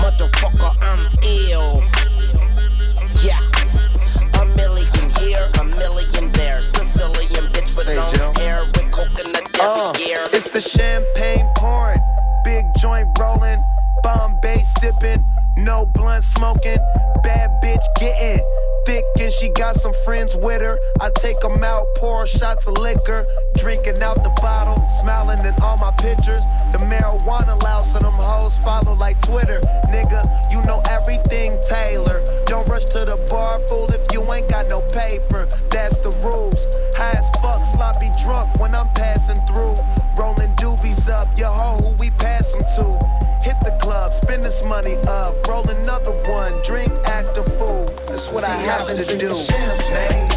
Motherfucker, 0.00 0.72
I'm 0.82 1.06
ill. 1.22 1.82
Yeah. 3.22 3.40
A 4.40 4.46
million 4.56 5.10
here, 5.20 5.46
a 5.60 5.64
million 5.64 6.32
there. 6.32 6.62
Sicilian 6.62 7.44
bitch 7.52 7.76
with 7.76 7.86
Say, 7.86 7.96
long 7.96 8.10
Jill. 8.14 8.32
hair 8.36 8.62
with 8.64 8.90
coconut 8.90 9.60
Uh, 9.60 9.90
every 9.94 10.06
year. 10.06 10.24
it's 10.32 10.50
the 10.50 10.60
champagne 10.60 11.46
pouring, 11.56 12.00
big 12.44 12.64
joint 12.78 13.08
rolling, 13.18 13.62
Bombay 14.02 14.62
sipping, 14.78 15.24
no 15.58 15.84
blunt 15.86 16.24
smoking, 16.24 16.78
bad 17.22 17.50
bitch 17.62 17.84
getting 18.00 18.40
thick 18.90 19.04
and 19.20 19.32
she 19.32 19.48
got 19.50 19.76
some 19.76 19.92
friends 20.04 20.34
with 20.34 20.60
her. 20.60 20.76
I 21.00 21.10
take 21.10 21.44
'em 21.44 21.62
out, 21.62 21.86
pour 21.94 22.26
shots 22.26 22.66
of 22.66 22.76
liquor, 22.78 23.24
drinking 23.56 24.02
out 24.02 24.18
the 24.24 24.32
bottle, 24.42 24.78
smiling 25.00 25.42
in 25.46 25.54
all 25.62 25.76
my 25.76 25.92
pictures. 26.06 26.42
The 26.72 26.78
marijuana 26.90 27.54
loud, 27.62 27.84
so 27.84 27.98
them 28.00 28.18
hoes 28.28 28.56
follow 28.58 28.94
like 28.94 29.18
Twitter. 29.22 29.60
Nigga, 29.94 30.22
you 30.52 30.60
know 30.62 30.80
everything 30.96 31.50
Taylor. 31.62 32.18
Don't 32.46 32.68
rush 32.68 32.86
to 32.96 33.04
the 33.04 33.18
bar, 33.30 33.60
fool, 33.68 33.86
if 33.98 34.02
you 34.12 34.20
ain't 34.34 34.48
got 34.48 34.68
no 34.68 34.80
paper. 35.02 35.46
That's 35.70 35.98
the 35.98 36.12
rules. 36.26 36.66
High 36.98 37.18
as 37.20 37.30
fuck, 37.42 37.64
sloppy 37.64 38.10
drunk 38.24 38.58
when 38.58 38.74
I'm 38.74 38.90
passing 39.02 39.40
through. 39.46 39.76
Rolling 40.18 40.52
doobies 40.62 41.08
up, 41.08 41.28
your 41.38 41.54
hoe 41.60 41.78
who 41.84 41.90
we 42.02 42.10
pass 42.10 42.52
'em 42.54 42.64
to. 42.76 42.86
Hit 43.46 43.58
the 43.60 43.74
club, 43.80 44.14
spend 44.14 44.42
this 44.42 44.64
money 44.64 44.96
up, 45.08 45.32
roll 45.48 45.66
another 45.78 46.14
one, 46.38 46.52
drink. 46.62 46.90
Happen 48.66 48.96
to 48.96 49.16
do. 49.16 49.34
Champagne, 49.34 50.29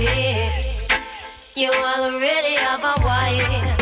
pity 0.00 0.70
you 1.56 1.70
already 1.70 2.54
have 2.54 2.80
a 2.80 2.94
wife, 3.04 3.76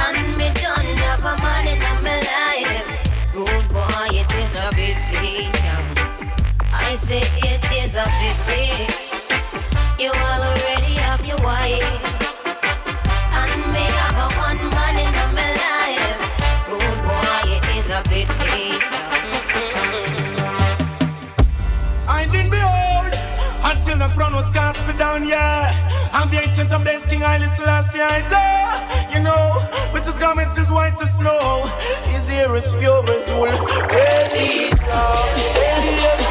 and 0.00 0.36
me 0.36 0.50
don't 0.60 0.98
have 0.98 1.24
a 1.24 1.34
man 1.42 1.66
in 1.66 1.80
my 2.04 2.20
life. 2.34 3.32
Good 3.32 3.68
boy, 3.72 4.08
it 4.12 4.30
is 4.34 4.60
a 4.60 4.68
pity. 4.70 5.48
I 6.74 6.96
say 6.96 7.22
it 7.38 7.64
is 7.72 7.94
a 7.94 8.04
pity. 8.20 8.84
You 10.02 10.10
already 10.10 10.94
have 11.06 11.24
your 11.24 11.38
wife. 11.38 12.04
And 13.40 13.72
me 13.72 13.84
have 14.00 14.18
a 14.24 14.28
one 14.36 14.62
man 14.76 14.96
in 15.06 15.12
my 15.38 15.50
life. 15.64 16.20
Good 16.68 16.98
boy, 17.08 17.56
it 17.56 17.64
is 17.78 17.88
a 17.88 18.02
pity. 18.02 18.97
Until 23.70 23.98
the 23.98 24.08
throne 24.14 24.34
was 24.34 24.48
cast 24.50 24.80
down, 24.98 25.28
yeah. 25.28 25.72
I'm 26.12 26.30
the 26.30 26.40
ancient 26.42 26.72
of 26.72 26.84
days, 26.84 27.04
King 27.06 27.20
Haile 27.20 27.48
Selassie, 27.56 28.00
I. 28.00 28.18
You 29.12 29.20
know, 29.20 29.60
with 29.92 30.06
his 30.06 30.18
garment 30.18 30.56
is 30.56 30.70
white 30.70 31.00
as 31.00 31.16
snow, 31.16 31.66
his 32.04 32.28
hair 32.28 32.54
is 32.56 32.72
pure 32.72 33.04
as 33.10 33.30
wool. 33.32 33.46
Ready, 33.88 34.70
I'm 34.90 36.27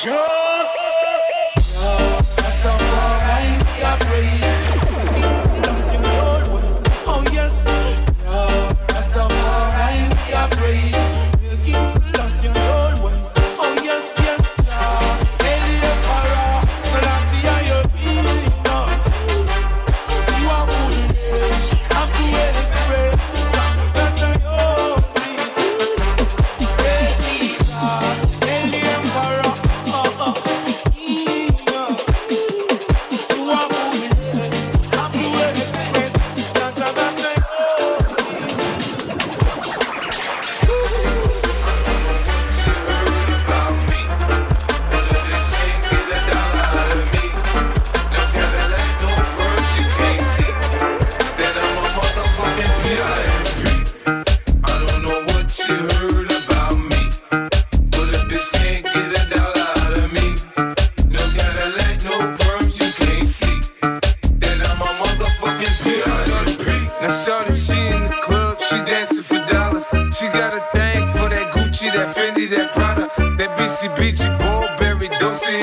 you 0.00 0.71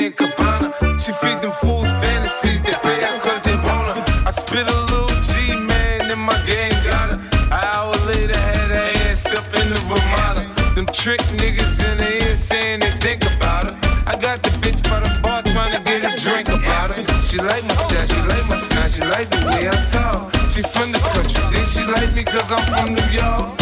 And 0.00 0.16
Cabana. 0.16 0.72
She 0.98 1.12
feed 1.12 1.42
them 1.42 1.52
fools 1.52 1.90
fantasies. 2.00 2.62
They 2.62 2.72
pay 2.72 2.98
her 3.04 3.20
cause 3.20 3.42
they 3.42 3.56
want 3.56 3.86
her. 3.92 4.02
I 4.26 4.30
spit 4.30 4.66
a 4.66 4.80
little 4.88 5.20
G, 5.20 5.54
man, 5.54 6.10
and 6.10 6.20
my 6.22 6.32
gang 6.46 6.70
got 6.88 7.10
her. 7.10 7.20
An 7.36 7.64
hour 7.74 7.94
later, 8.06 8.38
had 8.38 8.70
her 8.70 8.92
ass 9.04 9.26
up 9.26 9.44
in 9.60 9.68
the 9.68 9.80
Ramada. 9.92 10.48
Them 10.74 10.86
trick 10.86 11.20
niggas 11.36 11.84
in 11.84 11.98
the 11.98 12.24
ear 12.24 12.34
saying 12.34 12.80
they 12.80 12.92
think 12.92 13.26
about 13.26 13.64
her. 13.66 13.78
I 14.06 14.16
got 14.16 14.42
the 14.42 14.48
bitch 14.62 14.82
by 14.88 15.00
the 15.00 15.20
bar 15.20 15.42
trying 15.42 15.72
to 15.72 15.80
get 15.80 16.02
a 16.02 16.18
drink 16.18 16.48
about 16.48 16.96
her. 16.96 17.04
She 17.22 17.36
like 17.36 17.62
my 17.64 17.74
style, 17.74 18.06
she 18.06 18.20
like 18.22 18.48
my 18.48 18.56
style, 18.56 18.88
she 18.88 19.02
like 19.02 19.28
the 19.28 19.40
way 19.52 19.68
I 19.68 19.84
talk. 19.84 20.32
She 20.48 20.62
from 20.62 20.92
the 20.92 20.98
country, 21.12 21.44
then 21.52 21.66
she 21.66 21.84
like 21.84 22.14
me 22.14 22.24
cause 22.24 22.50
I'm 22.50 22.64
from 22.72 22.94
New 22.94 23.04
York. 23.12 23.59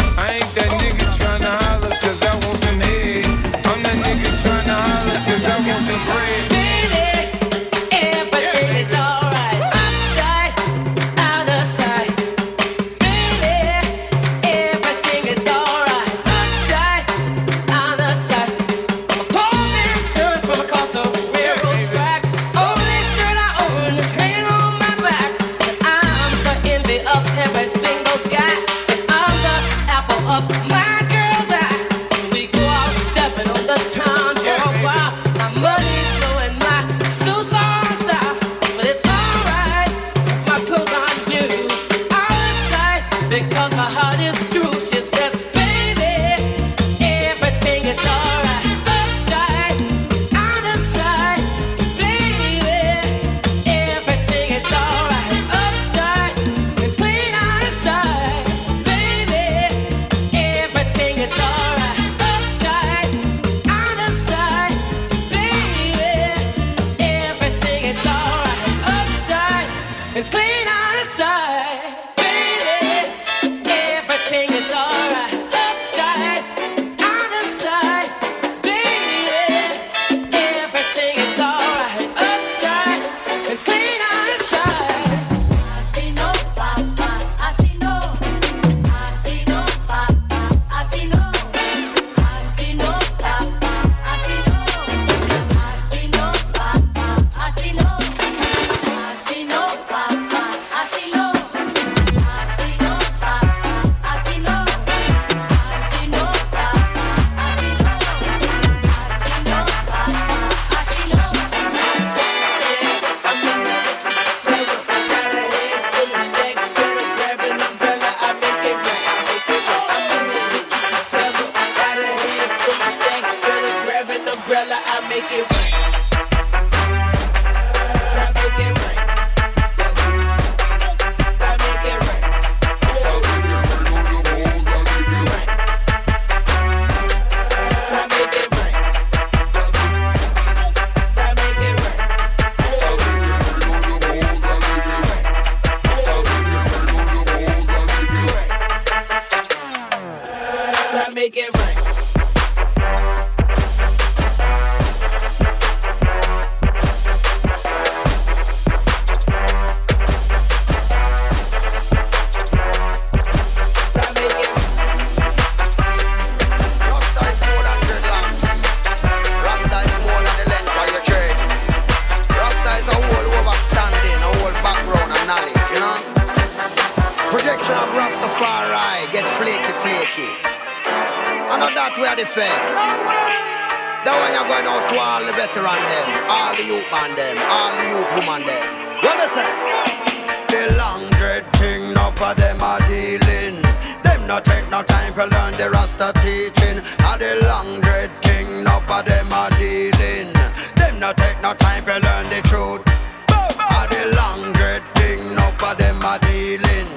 Rasta 206.09 206.25
dealing. 206.27 206.89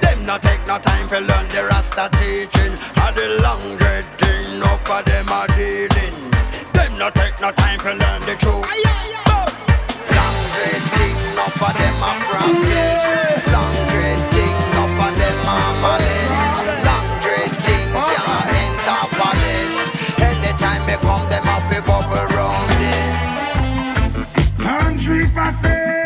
Them 0.00 0.22
not 0.22 0.40
take 0.40 0.66
no 0.66 0.78
time 0.78 1.06
for 1.06 1.20
learn 1.20 1.48
the 1.48 1.66
Rasta 1.68 2.08
teaching. 2.16 2.72
And 3.04 3.14
the 3.14 3.40
long 3.42 3.76
dread 3.76 4.04
thing 4.16 4.62
up 4.62 4.88
of 4.88 5.04
them 5.04 5.28
are 5.28 5.46
dealing. 5.48 6.30
Them 6.72 6.94
not 6.94 7.14
take 7.14 7.38
no 7.42 7.50
time 7.52 7.78
for 7.78 7.92
learn 7.92 8.20
the 8.22 8.34
truth. 8.40 8.64
Long 10.16 10.38
dread 10.56 10.82
thing 10.96 11.36
up 11.36 11.60
of 11.60 11.74
them 11.76 12.02
are 12.08 12.18
Long 13.52 13.76
dread 13.92 14.20
thing 14.32 14.56
up 14.80 14.96
of 14.96 15.14
them 15.18 15.48
are 15.56 15.74
malice. 15.84 16.64
Long 16.88 17.08
dread 17.20 17.52
thing 17.66 17.92
can't 17.92 18.48
enter 18.64 19.04
palace. 19.20 19.78
Anytime 20.20 20.86
they 20.86 20.96
come, 21.04 21.28
them 21.28 21.44
have 21.44 21.68
to 21.68 21.82
bubble 21.82 22.26
round 22.32 22.70
this. 22.80 23.16
Country 24.58 25.28
for. 25.28 26.03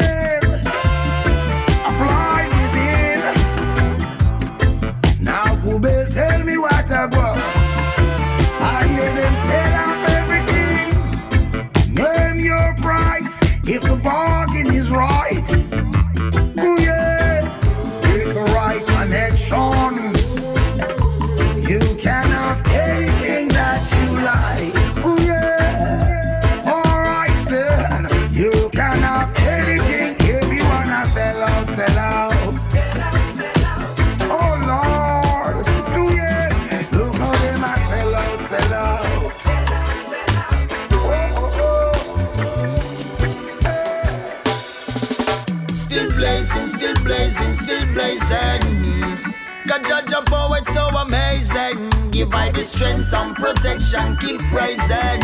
I 52.33 52.51
the 52.51 52.62
strength 52.62 53.12
and 53.14 53.35
protection, 53.37 54.16
keep 54.18 54.41
praising. 54.53 55.22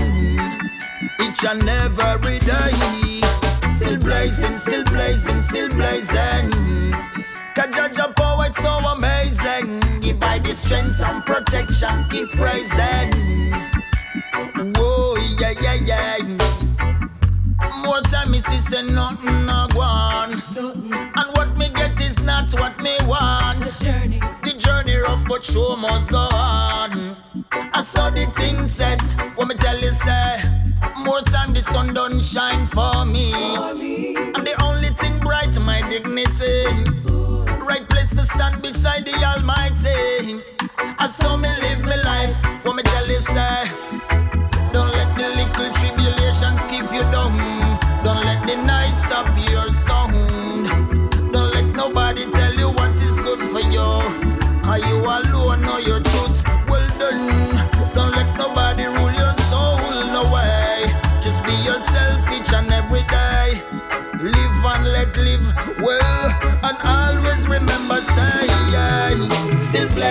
Each 1.23 1.45
and 1.45 1.69
every 1.69 2.39
day. 2.39 2.73
Still 3.71 3.99
blazing, 3.99 4.57
still 4.59 4.85
blazing, 4.85 5.43
still 5.43 5.69
blazing. 5.71 6.51
God 7.55 7.73
judge 7.73 7.99
a 7.99 8.13
poet 8.17 8.55
so 8.57 8.71
amazing. 8.71 9.81
Give 10.01 10.23
I 10.23 10.39
the 10.39 10.55
strength 10.55 11.03
and 11.05 11.25
protection, 11.25 12.05
keep 12.11 12.29
praising. 12.31 13.53
Whoa, 14.77 15.17
yeah, 15.41 15.55
yeah, 15.61 15.75
yeah. 15.85 16.19
More 17.85 18.01
time 18.03 18.31
me 18.31 18.41
see 18.41 18.59
say 18.59 18.83
nothing 18.83 19.47
no 19.47 19.67
go. 19.73 19.83
And 19.83 21.37
what 21.37 21.57
me 21.57 21.69
get 21.75 22.01
is 22.01 22.23
not 22.23 22.53
what 22.61 22.81
me 22.81 22.97
want. 23.03 23.61
The 23.61 23.85
journey, 23.85 24.21
the 25.17 25.25
but 25.29 25.45
show 25.45 25.77
must 25.77 26.11
go 26.11 26.19
on. 26.19 26.91
I 27.73 27.83
saw 27.83 28.11
the 28.11 28.27
thing 28.37 28.67
set. 28.67 29.01
What 29.37 29.49
me 29.49 29.55
tell 29.57 29.79
you 29.79 29.91
say? 29.91 30.43
More 30.99 31.21
time 31.23 31.53
the 31.53 31.63
sun 31.63 31.95
don't 31.95 32.25
shine 32.25 32.65
for 32.67 33.05
me. 33.05 33.33
And 33.33 34.47
the 34.47 34.55
only 34.63 34.89
thing 34.89 35.19
bright 35.21 35.59
my 35.61 35.83
dignity. 35.83 36.65
Right 37.65 37.87
place 37.89 38.11
to 38.11 38.23
stand 38.23 38.63
beside 38.63 39.05
the 39.05 39.15
Almighty. 39.25 40.43
I 40.99 41.07
saw 41.07 41.37
me 41.37 41.49
live 41.61 41.84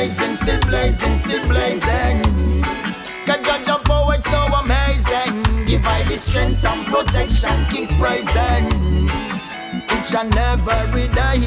blazing, 0.04 0.36
still 0.36 0.60
blazing, 0.62 1.18
still 1.18 1.47
blazing. 1.47 2.22
Can 3.26 3.41
judge 3.41 3.70
a 3.70 3.80
poet 3.80 4.22
so 4.26 4.39
amazing. 4.60 5.66
Give 5.66 5.86
I 5.86 6.04
the 6.04 6.18
strength 6.18 6.66
and 6.66 6.86
protection, 6.88 7.66
keep 7.70 7.89
praising. 7.91 8.66
Each 9.95 10.14
and 10.14 10.36
every 10.36 11.08
day. 11.08 11.39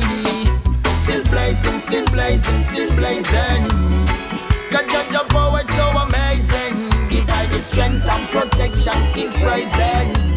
Still 1.02 1.22
blazing, 1.24 1.78
still 1.80 2.06
blazing, 2.06 2.62
still 2.62 2.88
blazing. 2.96 3.68
Can 4.70 4.88
judge 4.88 5.14
a 5.14 5.24
poet 5.28 5.68
so 5.76 5.88
amazing. 5.88 6.88
Give 7.10 7.28
I 7.28 7.46
the 7.46 7.58
strength 7.58 8.08
and 8.08 8.26
protection, 8.30 9.12
keep 9.12 9.32
praising. 9.32 10.35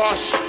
Josh. 0.00 0.39